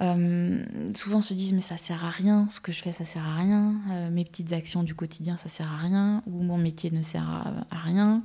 euh, 0.00 0.64
souvent 0.94 1.20
se 1.20 1.34
disent 1.34 1.52
mais 1.52 1.60
ça 1.60 1.78
sert 1.78 2.04
à 2.04 2.10
rien, 2.10 2.48
ce 2.48 2.60
que 2.60 2.72
je 2.72 2.82
fais 2.82 2.92
ça 2.92 3.04
sert 3.04 3.24
à 3.24 3.36
rien, 3.36 3.74
mes 4.10 4.24
petites 4.24 4.52
actions 4.52 4.82
du 4.82 4.94
quotidien 4.94 5.36
ça 5.36 5.48
sert 5.48 5.72
à 5.72 5.76
rien, 5.76 6.22
ou 6.26 6.42
mon 6.42 6.58
métier 6.58 6.90
ne 6.90 7.02
sert 7.02 7.28
à, 7.70 7.76
rien. 7.76 8.22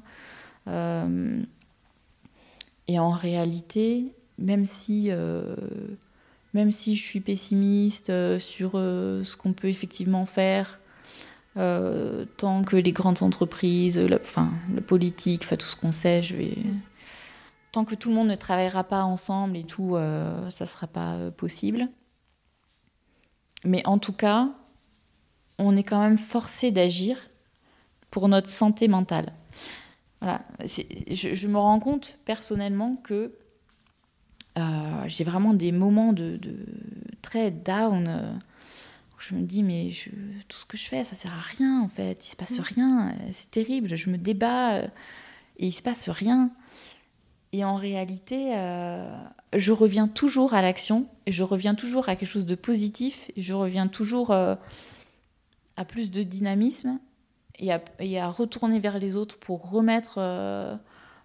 et 2.87 2.99
en 2.99 3.11
réalité, 3.11 4.13
même 4.37 4.65
si 4.65 5.11
je 6.95 7.03
suis 7.03 7.19
pessimiste 7.19 8.09
euh, 8.09 8.39
sur 8.39 8.71
euh, 8.75 9.23
ce 9.23 9.37
qu'on 9.37 9.53
peut 9.53 9.67
effectivement 9.67 10.25
faire, 10.25 10.79
euh, 11.57 12.25
tant 12.37 12.63
que 12.63 12.75
les 12.75 12.91
grandes 12.91 13.21
entreprises, 13.23 13.99
la, 13.99 14.17
enfin, 14.17 14.51
la 14.73 14.81
politique, 14.81 15.43
enfin, 15.43 15.55
tout 15.55 15.67
ce 15.67 15.75
qu'on 15.75 15.91
sait, 15.91 16.23
je 16.23 16.35
vais... 16.35 16.57
tant 17.71 17.85
que 17.85 17.95
tout 17.95 18.09
le 18.09 18.15
monde 18.15 18.27
ne 18.27 18.35
travaillera 18.35 18.83
pas 18.83 19.03
ensemble 19.03 19.57
et 19.57 19.63
tout, 19.63 19.95
ça 19.95 20.63
ne 20.63 20.69
sera 20.69 20.87
pas 20.87 21.31
possible. 21.31 21.87
Mais 23.65 23.85
en 23.85 23.97
tout 23.97 24.13
cas, 24.13 24.49
on 25.57 25.75
est 25.75 25.83
quand 25.83 26.01
même 26.01 26.17
forcé 26.17 26.71
d'agir 26.71 27.27
pour 28.09 28.27
notre 28.27 28.49
santé 28.49 28.87
mentale. 28.87 29.33
Voilà. 30.21 30.41
Je, 30.65 31.33
je, 31.33 31.47
me 31.47 31.57
rends 31.57 31.79
compte 31.79 32.17
personnellement 32.25 32.95
que 32.95 33.33
euh, 34.57 35.03
j'ai 35.07 35.23
vraiment 35.23 35.53
des 35.53 35.71
moments 35.71 36.13
de, 36.13 36.39
très 37.21 37.51
down. 37.51 38.07
Euh, 38.07 38.33
où 39.11 39.21
je 39.21 39.35
me 39.35 39.41
dis, 39.41 39.63
mais 39.63 39.91
tout 40.47 40.57
ce 40.57 40.65
que 40.65 40.77
je 40.77 40.87
fais, 40.87 41.03
ça 41.03 41.15
sert 41.15 41.33
à 41.33 41.41
rien 41.41 41.81
en 41.81 41.87
fait. 41.87 42.25
Il 42.25 42.29
se 42.29 42.35
passe 42.35 42.59
mm. 42.59 42.63
rien. 42.63 43.15
C'est 43.31 43.51
terrible. 43.51 43.95
Je 43.95 44.09
me 44.09 44.17
débat 44.17 44.75
euh, 44.75 44.87
et 45.57 45.67
il 45.67 45.73
se 45.73 45.83
passe 45.83 46.09
rien. 46.09 46.51
Et 47.51 47.63
en 47.63 47.75
réalité, 47.75 48.53
je 49.53 49.71
reviens 49.71 50.07
toujours 50.07 50.53
à 50.53 50.61
l'action, 50.61 51.07
et 51.25 51.31
je 51.31 51.43
reviens 51.43 51.73
toujours 51.73 52.07
à 52.07 52.15
quelque 52.15 52.29
chose 52.29 52.45
de 52.45 52.55
positif, 52.55 53.31
et 53.35 53.41
je 53.41 53.53
reviens 53.53 53.87
toujours 53.87 54.31
à 54.31 55.85
plus 55.87 56.11
de 56.11 56.21
dynamisme, 56.21 56.99
et 57.57 57.73
à, 57.73 57.81
et 57.99 58.19
à, 58.19 58.29
retourner 58.29 58.79
vers 58.79 58.99
les 58.99 59.15
autres 59.15 59.39
pour 59.39 59.71
remettre 59.71 60.19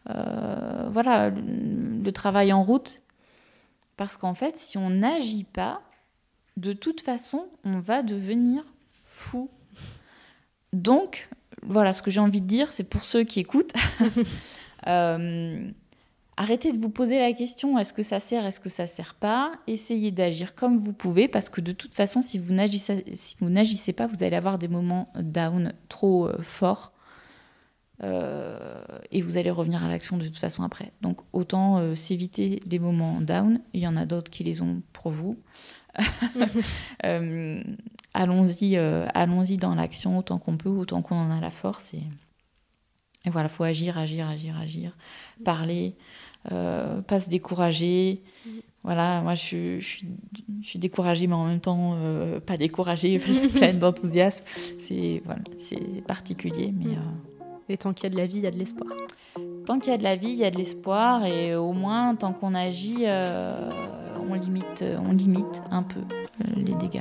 voilà, 0.06 1.30
le, 1.30 2.10
travail 2.12 2.54
en 2.54 2.62
route. 2.62 3.00
Parce 3.96 4.16
qu'en 4.16 4.34
fait, 4.34 4.56
si 4.56 4.78
on 4.78 4.90
n'agit 4.90 5.44
pas, 5.44 5.82
de 6.56 6.72
toute 6.72 7.00
façon, 7.00 7.46
on 7.64 7.80
va 7.80 8.02
devenir 8.02 8.64
fou. 9.04 9.50
Donc, 10.72 11.28
voilà, 11.62 11.92
ce 11.92 12.02
que 12.02 12.10
j'ai 12.10 12.20
envie 12.20 12.40
de 12.40 12.46
dire, 12.46 12.72
c'est 12.72 12.84
pour 12.84 13.04
ceux 13.04 13.24
qui 13.24 13.40
écoutent, 13.40 13.72
euh, 14.86 15.70
arrêtez 16.36 16.72
de 16.72 16.78
vous 16.78 16.90
poser 16.90 17.18
la 17.18 17.32
question 17.32 17.78
est-ce 17.78 17.92
que 17.92 18.02
ça 18.02 18.20
sert, 18.20 18.44
est-ce 18.44 18.60
que 18.60 18.68
ça 18.68 18.86
sert 18.86 19.14
pas? 19.14 19.52
Essayez 19.66 20.10
d'agir 20.10 20.54
comme 20.54 20.78
vous 20.78 20.92
pouvez, 20.92 21.28
parce 21.28 21.48
que 21.48 21.60
de 21.60 21.72
toute 21.72 21.94
façon, 21.94 22.22
si 22.22 22.38
vous 22.38 22.52
n'agissez, 22.52 23.04
si 23.12 23.92
pas, 23.92 24.06
vous 24.06 24.22
allez 24.24 24.36
avoir 24.36 24.58
des 24.58 24.68
moments 24.68 25.12
down 25.16 25.72
trop 25.88 26.28
euh, 26.28 26.42
forts. 26.42 26.94
Euh, 28.02 28.82
et 29.12 29.20
vous 29.20 29.36
allez 29.36 29.50
revenir 29.50 29.84
à 29.84 29.88
l'action 29.88 30.16
de 30.16 30.24
toute 30.24 30.38
façon 30.38 30.62
après. 30.64 30.92
Donc 31.00 31.20
autant 31.32 31.78
euh, 31.78 31.94
s'éviter 31.94 32.60
les 32.66 32.78
moments 32.78 33.20
down. 33.20 33.60
Il 33.72 33.80
y 33.80 33.86
en 33.86 33.96
a 33.96 34.04
d'autres 34.04 34.30
qui 34.30 34.44
les 34.44 34.62
ont 34.62 34.82
pour 34.92 35.10
vous. 35.10 35.38
Euh, 37.04 37.62
allons-y, 38.14 38.76
allons-y 38.76 39.58
dans 39.58 39.74
l'action 39.74 40.16
autant 40.16 40.38
qu'on 40.38 40.56
peut, 40.56 40.70
autant 40.70 41.02
qu'on 41.02 41.16
en 41.16 41.30
a 41.30 41.40
la 41.40 41.50
force. 41.50 41.92
Et, 41.92 42.02
et 43.24 43.30
voilà, 43.30 43.48
faut 43.48 43.64
agir, 43.64 43.98
agir, 43.98 44.28
agir, 44.28 44.58
agir, 44.58 44.96
parler, 45.44 45.94
euh, 46.52 47.00
pas 47.00 47.20
se 47.20 47.28
décourager. 47.28 48.22
Voilà, 48.82 49.22
moi 49.22 49.34
je, 49.34 49.80
je, 49.80 50.04
suis 50.62 50.78
découragée, 50.78 51.26
mais 51.26 51.34
en 51.34 51.46
même 51.46 51.60
temps 51.60 51.94
euh, 51.96 52.38
pas 52.38 52.58
découragée, 52.58 53.18
pleine 53.54 53.78
d'enthousiasme. 53.78 54.44
C'est 54.78 55.22
voilà, 55.24 55.40
c'est 55.56 56.04
particulier, 56.06 56.72
mais. 56.76 56.92
Mm. 56.92 56.98
Euh, 56.98 57.70
et 57.70 57.78
tant 57.78 57.94
qu'il 57.94 58.04
y 58.04 58.06
a 58.08 58.10
de 58.10 58.16
la 58.16 58.26
vie, 58.26 58.36
il 58.36 58.42
y 58.42 58.46
a 58.46 58.50
de 58.50 58.58
l'espoir. 58.58 58.92
Tant 59.64 59.78
qu'il 59.78 59.90
y 59.90 59.94
a 59.94 59.98
de 59.98 60.02
la 60.02 60.16
vie, 60.16 60.28
il 60.28 60.36
y 60.36 60.44
a 60.44 60.50
de 60.50 60.58
l'espoir, 60.58 61.24
et 61.24 61.56
au 61.56 61.72
moins 61.72 62.14
tant 62.14 62.34
qu'on 62.34 62.54
agit, 62.54 63.06
on 63.06 64.34
limite, 64.34 64.84
on 65.02 65.12
limite 65.12 65.62
un 65.70 65.82
peu 65.82 66.00
les 66.56 66.74
dégâts. 66.74 67.00